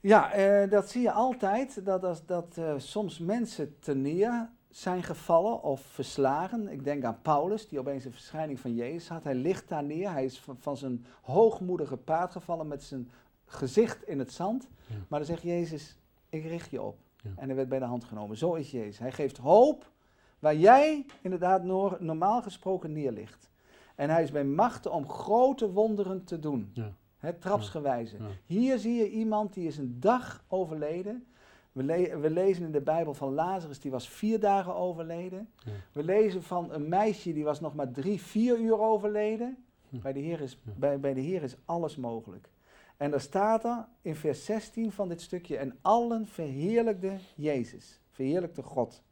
Ja, 0.00 0.32
eh, 0.32 0.70
dat 0.70 0.90
zie 0.90 1.02
je 1.02 1.12
altijd, 1.12 1.84
dat, 1.84 2.00
dat, 2.00 2.22
dat 2.26 2.56
uh, 2.58 2.72
soms 2.76 3.18
mensen 3.18 3.74
neer 3.94 4.50
zijn 4.70 5.02
gevallen 5.02 5.62
of 5.62 5.80
verslagen. 5.80 6.68
Ik 6.68 6.84
denk 6.84 7.04
aan 7.04 7.20
Paulus, 7.22 7.68
die 7.68 7.78
opeens 7.78 8.04
een 8.04 8.12
verschijning 8.12 8.60
van 8.60 8.74
Jezus 8.74 9.08
had. 9.08 9.24
Hij 9.24 9.34
ligt 9.34 9.68
daar 9.68 9.84
neer, 9.84 10.10
hij 10.12 10.24
is 10.24 10.40
van, 10.40 10.56
van 10.58 10.76
zijn 10.76 11.06
hoogmoedige 11.20 11.96
paard 11.96 12.32
gevallen 12.32 12.66
met 12.66 12.82
zijn 12.82 13.10
gezicht 13.44 14.02
in 14.02 14.18
het 14.18 14.32
zand. 14.32 14.68
Ja. 14.86 14.94
Maar 15.08 15.18
dan 15.18 15.28
zegt 15.28 15.42
Jezus, 15.42 15.96
ik 16.28 16.44
richt 16.44 16.70
je 16.70 16.82
op. 16.82 16.98
Ja. 17.22 17.30
En 17.36 17.46
hij 17.46 17.56
werd 17.56 17.68
bij 17.68 17.78
de 17.78 17.84
hand 17.84 18.04
genomen. 18.04 18.36
Zo 18.36 18.54
is 18.54 18.70
Jezus. 18.70 18.98
Hij 18.98 19.12
geeft 19.12 19.36
hoop 19.36 19.90
waar 20.38 20.56
jij 20.56 21.06
inderdaad 21.20 21.64
normaal 22.00 22.42
gesproken 22.42 22.92
neerligt. 22.92 23.50
En 23.94 24.10
hij 24.10 24.22
is 24.22 24.30
bij 24.30 24.44
machten 24.44 24.92
om 24.92 25.08
grote 25.08 25.72
wonderen 25.72 26.24
te 26.24 26.38
doen. 26.38 26.70
Ja. 26.72 26.92
Trapsgewijze. 27.38 28.16
Hier 28.44 28.78
zie 28.78 28.94
je 28.94 29.10
iemand 29.10 29.54
die 29.54 29.66
is 29.66 29.78
een 29.78 30.00
dag 30.00 30.44
overleden. 30.48 31.26
We, 31.72 31.82
le 31.82 32.18
we, 32.18 32.30
lezen 32.30 32.64
in 32.64 32.72
de 32.72 32.80
Bijbel 32.80 33.14
van 33.14 33.32
Lazarus, 33.32 33.80
die 33.80 33.90
was 33.90 34.08
vier 34.08 34.40
dagen 34.40 34.74
overleden. 34.74 35.50
Ja. 35.64 35.70
We 35.92 36.04
lezen 36.04 36.42
van 36.42 36.72
een 36.72 36.88
meisje, 36.88 37.32
die 37.32 37.44
was 37.44 37.60
nog 37.60 37.74
maar 37.74 37.90
drie, 37.90 38.20
vier 38.20 38.58
uur 38.58 38.80
overleden. 38.80 39.64
Hm. 39.88 40.00
Bij, 40.00 40.12
de 40.12 40.20
Heer 40.20 40.40
is, 40.40 40.58
bij, 40.62 41.00
bij 41.00 41.14
de 41.14 41.20
Heer 41.20 41.42
is 41.42 41.56
alles 41.64 41.96
mogelijk. 41.96 42.48
En 42.96 43.10
daar 43.10 43.20
staat 43.20 43.64
er 43.64 43.86
in 44.02 44.14
vers 44.14 44.44
16 44.44 44.92
van 44.92 45.08
dit 45.08 45.20
stukje, 45.20 45.56
en 45.56 45.78
allen 45.82 46.26
verheerlijkte 46.26 47.16
Jezus, 47.34 48.00
verheerlijkte 48.10 48.62
God. 48.62 49.02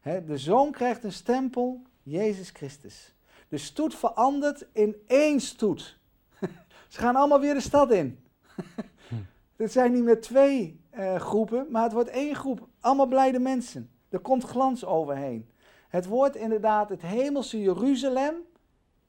He, 0.00 0.24
de 0.24 0.38
zoon 0.38 0.72
krijgt 0.72 1.04
een 1.04 1.12
stempel, 1.12 1.82
Jezus 2.02 2.50
Christus. 2.50 3.14
De 3.48 3.58
stoet 3.58 3.94
verandert 3.94 4.66
in 4.72 4.96
één 5.06 5.40
stoet. 5.40 5.98
Ze 6.88 6.98
gaan 6.98 7.16
allemaal 7.16 7.40
weer 7.40 7.54
de 7.54 7.60
stad 7.60 7.90
in. 7.90 8.18
Het 9.62 9.72
zijn 9.72 9.92
niet 9.92 10.04
meer 10.04 10.20
twee 10.20 10.80
uh, 10.94 11.16
groepen, 11.16 11.66
maar 11.70 11.82
het 11.82 11.92
wordt 11.92 12.08
één 12.08 12.34
groep. 12.34 12.68
Allemaal 12.80 13.06
blijde 13.06 13.38
mensen. 13.38 13.90
Er 14.08 14.18
komt 14.18 14.44
glans 14.44 14.84
overheen. 14.84 15.50
Het 15.88 16.06
wordt 16.06 16.36
inderdaad 16.36 16.88
het 16.88 17.02
hemelse 17.02 17.60
Jeruzalem 17.60 18.34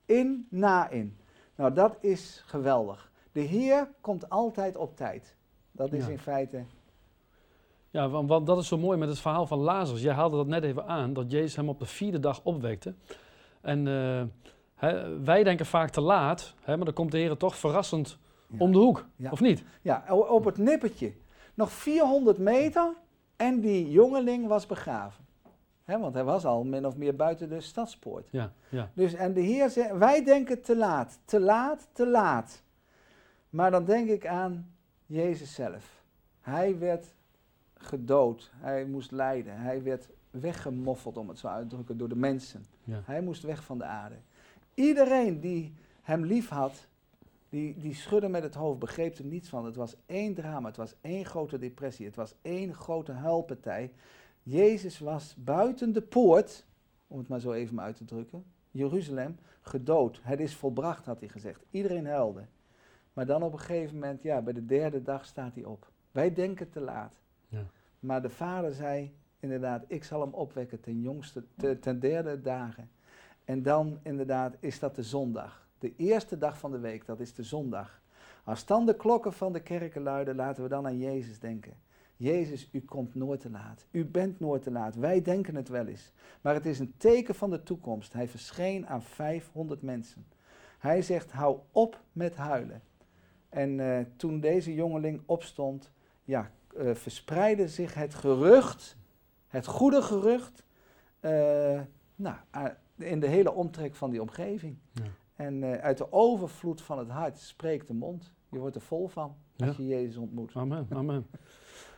in 0.05 0.47
na 0.49 0.89
in. 0.89 1.17
Nou, 1.55 1.73
dat 1.73 1.97
is 1.99 2.43
geweldig. 2.45 3.11
De 3.31 3.39
Heer 3.39 3.89
komt 4.01 4.29
altijd 4.29 4.77
op 4.77 4.95
tijd. 4.95 5.35
Dat 5.71 5.93
is 5.93 6.05
Ja. 6.05 6.11
in 6.11 6.19
feite. 6.19 6.63
Ja, 7.89 8.09
want, 8.09 8.29
want 8.29 8.45
dat 8.47 8.57
is 8.57 8.67
zo 8.67 8.77
mooi 8.77 8.97
met 8.97 9.09
het 9.09 9.19
verhaal 9.19 9.47
van 9.47 9.59
Lazarus. 9.59 10.01
Jij 10.01 10.13
haalde 10.13 10.37
dat 10.37 10.47
net 10.47 10.63
even 10.63 10.87
aan, 10.87 11.13
dat 11.13 11.31
Jezus 11.31 11.55
hem 11.55 11.69
op 11.69 11.79
de 11.79 11.85
vierde 11.85 12.19
dag 12.19 12.39
opwekte. 12.43 12.93
En 13.61 13.87
eh, 13.87 14.23
hè, 14.75 15.19
wij 15.19 15.43
denken 15.43 15.65
vaak 15.65 15.89
te 15.89 16.01
laat, 16.01 16.53
hè, 16.61 16.75
maar 16.75 16.85
dan 16.85 16.93
komt 16.93 17.11
de 17.11 17.17
Heer 17.17 17.37
toch 17.37 17.55
verrassend. 17.55 18.17
Om 18.57 18.71
de 18.71 18.77
hoek, 18.77 19.05
of 19.31 19.41
niet? 19.41 19.63
Ja, 19.81 20.05
op 20.09 20.45
het 20.45 20.57
nippertje. 20.57 21.13
Nog 21.53 21.71
400 21.71 22.37
meter 22.37 22.93
En 23.35 23.59
die 23.59 23.91
jongeling 23.91 24.47
was 24.47 24.65
begraven. 24.65 25.25
Want 25.85 26.13
hij 26.13 26.23
was 26.23 26.45
al 26.45 26.63
min 26.63 26.85
of 26.85 26.97
meer 26.97 27.15
buiten 27.15 27.49
de 27.49 27.61
stadspoort. 27.61 28.27
Ja, 28.31 28.53
ja. 28.69 28.91
Dus, 28.93 29.13
en 29.13 29.33
de 29.33 29.41
Heer 29.41 29.69
zegt, 29.69 29.97
wij 29.97 30.23
denken 30.23 30.61
te 30.61 30.75
laat, 30.75 31.19
te 31.25 31.39
laat, 31.39 31.87
te 31.93 32.07
laat. 32.07 32.63
Maar 33.49 33.71
dan 33.71 33.85
denk 33.85 34.09
ik 34.09 34.27
aan 34.27 34.73
Jezus 35.05 35.53
zelf. 35.53 36.03
Hij 36.41 36.79
werd 36.79 37.13
gedood, 37.73 38.51
hij 38.55 38.85
moest 38.85 39.11
lijden, 39.11 39.57
hij 39.57 39.83
werd 39.83 40.09
weggemoffeld, 40.29 41.17
om 41.17 41.29
het 41.29 41.39
zo 41.39 41.47
uit 41.47 41.69
te 41.69 41.75
drukken, 41.75 41.97
door 41.97 42.09
de 42.09 42.15
mensen. 42.15 42.65
Ja. 42.83 43.01
Hij 43.05 43.21
moest 43.21 43.43
weg 43.43 43.63
van 43.63 43.77
de 43.77 43.83
aarde. 43.83 44.15
Iedereen 44.73 45.39
die 45.39 45.73
hem 46.01 46.25
lief 46.25 46.49
had, 46.49 46.87
die, 47.51 47.77
die 47.77 47.93
schudde 47.93 48.27
met 48.27 48.43
het 48.43 48.55
hoofd, 48.55 48.79
begreep 48.79 49.17
er 49.17 49.25
niets 49.25 49.49
van. 49.49 49.65
Het 49.65 49.75
was 49.75 49.95
één 50.05 50.33
drama, 50.33 50.67
het 50.67 50.77
was 50.77 50.95
één 51.01 51.25
grote 51.25 51.57
depressie, 51.57 52.05
het 52.05 52.15
was 52.15 52.35
één 52.41 52.73
grote 52.73 53.11
huilpartij. 53.11 53.91
Jezus 54.43 54.99
was 54.99 55.35
buiten 55.37 55.93
de 55.93 56.01
poort, 56.01 56.65
om 57.07 57.17
het 57.17 57.27
maar 57.27 57.39
zo 57.39 57.51
even 57.51 57.81
uit 57.81 57.95
te 57.95 58.05
drukken, 58.05 58.43
Jeruzalem, 58.71 59.37
gedood. 59.61 60.19
Het 60.23 60.39
is 60.39 60.55
volbracht, 60.55 61.05
had 61.05 61.19
hij 61.19 61.29
gezegd. 61.29 61.65
Iedereen 61.71 62.05
huilde. 62.05 62.45
Maar 63.13 63.25
dan 63.25 63.43
op 63.43 63.53
een 63.53 63.59
gegeven 63.59 63.93
moment, 63.93 64.23
ja, 64.23 64.41
bij 64.41 64.53
de 64.53 64.65
derde 64.65 65.01
dag 65.01 65.25
staat 65.25 65.55
hij 65.55 65.63
op. 65.63 65.91
Wij 66.11 66.33
denken 66.33 66.69
te 66.69 66.79
laat. 66.79 67.13
Ja. 67.47 67.65
Maar 67.99 68.21
de 68.21 68.29
vader 68.29 68.73
zei 68.73 69.13
inderdaad, 69.39 69.83
ik 69.87 70.03
zal 70.03 70.21
hem 70.21 70.33
opwekken 70.33 70.79
ten, 70.79 71.01
jongste, 71.01 71.43
te- 71.57 71.79
ten 71.79 71.99
derde 71.99 72.41
dagen. 72.41 72.89
En 73.43 73.63
dan 73.63 73.99
inderdaad 74.03 74.55
is 74.59 74.79
dat 74.79 74.95
de 74.95 75.03
zondag. 75.03 75.69
De 75.81 75.93
eerste 75.95 76.37
dag 76.37 76.57
van 76.57 76.71
de 76.71 76.79
week, 76.79 77.05
dat 77.05 77.19
is 77.19 77.33
de 77.33 77.43
zondag. 77.43 78.01
Als 78.43 78.65
dan 78.65 78.85
de 78.85 78.95
klokken 78.95 79.33
van 79.33 79.53
de 79.53 79.61
kerken 79.61 80.01
luiden, 80.01 80.35
laten 80.35 80.63
we 80.63 80.69
dan 80.69 80.85
aan 80.85 80.97
Jezus 80.97 81.39
denken. 81.39 81.73
Jezus, 82.17 82.69
u 82.71 82.81
komt 82.81 83.15
nooit 83.15 83.39
te 83.39 83.49
laat. 83.49 83.85
U 83.91 84.05
bent 84.05 84.39
nooit 84.39 84.61
te 84.61 84.71
laat. 84.71 84.95
Wij 84.95 85.21
denken 85.21 85.55
het 85.55 85.69
wel 85.69 85.85
eens. 85.85 86.11
Maar 86.41 86.53
het 86.53 86.65
is 86.65 86.79
een 86.79 86.93
teken 86.97 87.35
van 87.35 87.49
de 87.49 87.63
toekomst. 87.63 88.13
Hij 88.13 88.27
verscheen 88.27 88.87
aan 88.87 89.01
500 89.01 89.81
mensen. 89.81 90.25
Hij 90.79 91.01
zegt, 91.01 91.31
hou 91.31 91.59
op 91.71 92.01
met 92.11 92.35
huilen. 92.35 92.81
En 93.49 93.79
eh, 93.79 94.05
toen 94.15 94.39
deze 94.39 94.73
jongeling 94.73 95.21
opstond, 95.25 95.91
ja, 96.23 96.51
eh, 96.77 96.93
verspreidde 96.93 97.67
zich 97.67 97.93
het 97.93 98.13
gerucht, 98.13 98.97
het 99.47 99.65
goede 99.65 100.01
gerucht, 100.01 100.63
eh, 101.19 101.81
nou, 102.15 102.37
in 102.95 103.19
de 103.19 103.27
hele 103.27 103.51
omtrek 103.51 103.95
van 103.95 104.09
die 104.09 104.21
omgeving. 104.21 104.77
Ja. 104.91 105.03
En 105.45 105.63
eh, 105.63 105.83
uit 105.83 105.97
de 105.97 106.11
overvloed 106.11 106.81
van 106.81 106.97
het 106.97 107.09
hart 107.09 107.39
spreekt 107.39 107.87
de 107.87 107.93
mond. 107.93 108.31
Je 108.49 108.59
wordt 108.59 108.75
er 108.75 108.81
vol 108.81 109.07
van 109.07 109.35
als 109.57 109.69
Ja. 109.77 109.83
je 109.83 109.87
Jezus 109.87 110.17
ontmoet. 110.17 110.51
Amen, 110.53 110.87
amen. 110.95 111.27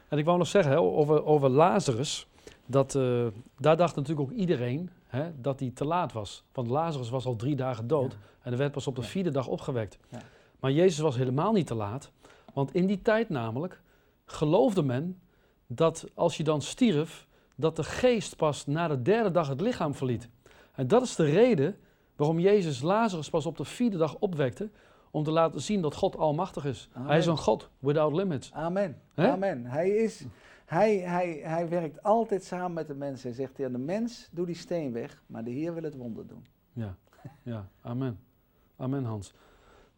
En 0.07 0.17
ik 0.17 0.25
wou 0.25 0.37
nog 0.37 0.47
zeggen 0.47 0.71
hè, 0.71 0.79
over, 0.79 1.25
over 1.25 1.49
Lazarus, 1.49 2.27
dat, 2.65 2.95
eh, 2.95 3.27
daar 3.57 3.77
dacht 3.77 3.95
natuurlijk 3.95 4.29
ook 4.31 4.35
iedereen 4.37 4.89
hè, 5.07 5.31
dat 5.41 5.59
hij 5.59 5.71
te 5.73 5.85
laat 5.85 6.11
was. 6.13 6.43
Want 6.53 6.67
Lazarus 6.69 7.09
was 7.09 7.25
al 7.25 7.35
drie 7.35 7.55
dagen 7.55 7.87
dood 7.87 8.11
Ja. 8.11 8.17
en 8.41 8.51
er 8.51 8.57
werd 8.57 8.71
pas 8.71 8.87
op 8.87 8.95
de 8.95 9.01
vierde 9.01 9.31
dag 9.31 9.47
opgewekt. 9.47 9.97
Ja. 10.09 10.21
Maar 10.59 10.71
Jezus 10.71 10.99
was 10.99 11.15
helemaal 11.15 11.51
niet 11.53 11.67
te 11.67 11.75
laat, 11.75 12.11
want 12.53 12.73
in 12.73 12.85
die 12.85 13.01
tijd 13.01 13.29
namelijk 13.29 13.81
geloofde 14.25 14.83
men 14.83 15.19
dat 15.67 16.05
als 16.13 16.37
je 16.37 16.43
dan 16.43 16.61
stierf, 16.61 17.27
dat 17.55 17.75
de 17.75 17.83
geest 17.83 18.35
pas 18.35 18.65
na 18.65 18.87
de 18.87 19.01
derde 19.01 19.31
dag 19.31 19.47
het 19.47 19.61
lichaam 19.61 19.93
verliet. 19.95 20.29
En 20.71 20.87
dat 20.87 21.01
is 21.03 21.15
de 21.15 21.23
reden 21.25 21.75
waarom 22.15 22.39
Jezus 22.39 22.81
Lazarus 22.81 23.29
pas 23.29 23.45
op 23.45 23.57
de 23.57 23.65
vierde 23.65 23.97
dag 23.97 24.15
opwekte, 24.19 24.69
om 25.11 25.23
te 25.23 25.31
laten 25.31 25.61
zien 25.61 25.81
dat 25.81 25.95
God 25.95 26.17
almachtig 26.17 26.65
is. 26.65 26.89
Hij 26.99 27.17
is 27.17 27.25
een 27.25 27.37
God 27.37 27.69
without 27.79 28.13
limits. 28.13 28.53
Amen. 28.53 29.01
Amen. 29.15 29.65
Hij, 29.65 29.89
is, 29.89 30.25
hij, 30.65 30.97
hij, 30.97 31.39
hij 31.43 31.69
werkt 31.69 32.03
altijd 32.03 32.43
samen 32.43 32.73
met 32.73 32.87
de 32.87 32.95
mensen. 32.95 33.27
Hij 33.27 33.37
zegt 33.37 33.55
tegen 33.55 33.71
de 33.71 33.77
mens, 33.77 34.29
doe 34.31 34.45
die 34.45 34.55
steen 34.55 34.91
weg, 34.91 35.23
maar 35.25 35.43
de 35.43 35.51
Heer 35.51 35.73
wil 35.73 35.83
het 35.83 35.95
wonder 35.95 36.27
doen. 36.27 36.45
Ja, 36.73 36.95
ja, 37.43 37.67
amen. 37.81 38.19
Amen, 38.77 39.03
Hans. 39.03 39.33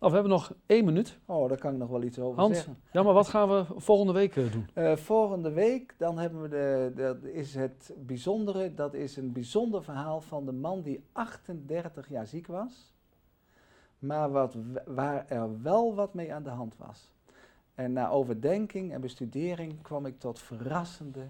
Nou, 0.06 0.18
we 0.18 0.24
hebben 0.24 0.40
nog 0.40 0.54
één 0.66 0.86
minuut. 0.86 1.18
Oh, 1.26 1.50
daar 1.50 1.58
kan 1.58 1.74
ik 1.74 1.78
nog 1.78 1.90
wel 1.90 2.04
iets 2.04 2.20
over 2.20 2.40
Hans, 2.40 2.56
zeggen. 2.56 2.78
ja, 2.92 3.04
maar 3.04 3.14
wat 3.14 3.28
gaan 3.28 3.50
we 3.50 3.66
volgende 3.76 4.14
week 4.14 4.36
eh, 4.36 4.52
doen? 4.52 4.68
Eh, 4.74 4.96
volgende 4.96 5.52
week, 5.52 5.96
dan 5.98 6.18
hebben 6.18 6.42
we 6.42 6.48
de, 6.50 6.92
dat 6.96 7.24
is 7.24 7.56
het 7.56 7.94
bijzondere, 7.98 8.74
dat 8.74 8.94
is 8.94 9.18
een 9.18 9.32
bijzonder 9.32 9.84
verhaal 9.84 10.22
van 10.22 10.46
de 10.46 10.52
man 10.52 10.82
die 10.82 11.04
38 11.12 12.10
jaar 12.10 12.28
ziek 12.28 12.48
was, 12.48 12.94
maar 14.00 14.32
wat, 14.32 14.56
waar 14.86 15.26
er 15.28 15.62
wel 15.62 15.96
wat 15.96 16.14
mee 16.14 16.34
aan 16.34 16.44
de 16.44 16.50
hand 16.50 16.76
was. 16.78 17.10
En 17.76 17.94
na 17.94 18.10
overdenking 18.10 18.94
en 18.94 19.02
bestudering 19.02 19.82
kwam 19.82 20.06
ik 20.06 20.20
tot 20.20 20.40
verrassende 20.40 21.28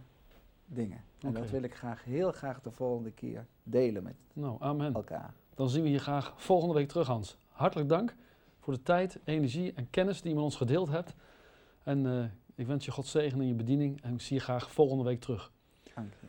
dingen. 0.65 1.03
En 1.19 1.33
dat 1.33 1.49
wil 1.49 1.63
ik 1.63 1.75
graag, 1.75 2.03
heel 2.03 2.31
graag 2.31 2.61
de 2.61 2.71
volgende 2.71 3.11
keer 3.11 3.45
delen 3.63 4.03
met 4.03 4.15
Nou, 4.33 4.55
amen. 4.59 4.93
elkaar. 4.93 5.33
Dan 5.53 5.69
zien 5.69 5.83
we 5.83 5.89
je 5.91 5.99
graag 5.99 6.33
volgende 6.35 6.73
week 6.73 6.88
terug, 6.88 7.07
Hans. 7.07 7.38
Hartelijk 7.49 7.89
dank 7.89 8.15
voor 8.65 8.73
de 8.73 8.82
tijd, 8.82 9.19
energie 9.23 9.73
en 9.73 9.89
kennis 9.89 10.21
die 10.21 10.30
je 10.30 10.36
met 10.36 10.43
ons 10.43 10.56
gedeeld 10.56 10.89
hebt. 10.89 11.13
En 11.84 12.06
eh, 12.06 12.25
ik 12.56 12.67
wens 12.67 12.86
je 12.86 12.91
God 12.91 13.08
zegen 13.08 13.41
in 13.41 13.47
je 13.47 13.54
bediening 13.54 14.01
en 14.01 14.13
ik 14.13 14.21
zie 14.21 14.36
je 14.36 14.41
graag 14.41 14.71
volgende 14.71 15.04
week 15.04 15.19
terug. 15.19 15.51
Dank 15.95 16.13
je. 16.21 16.28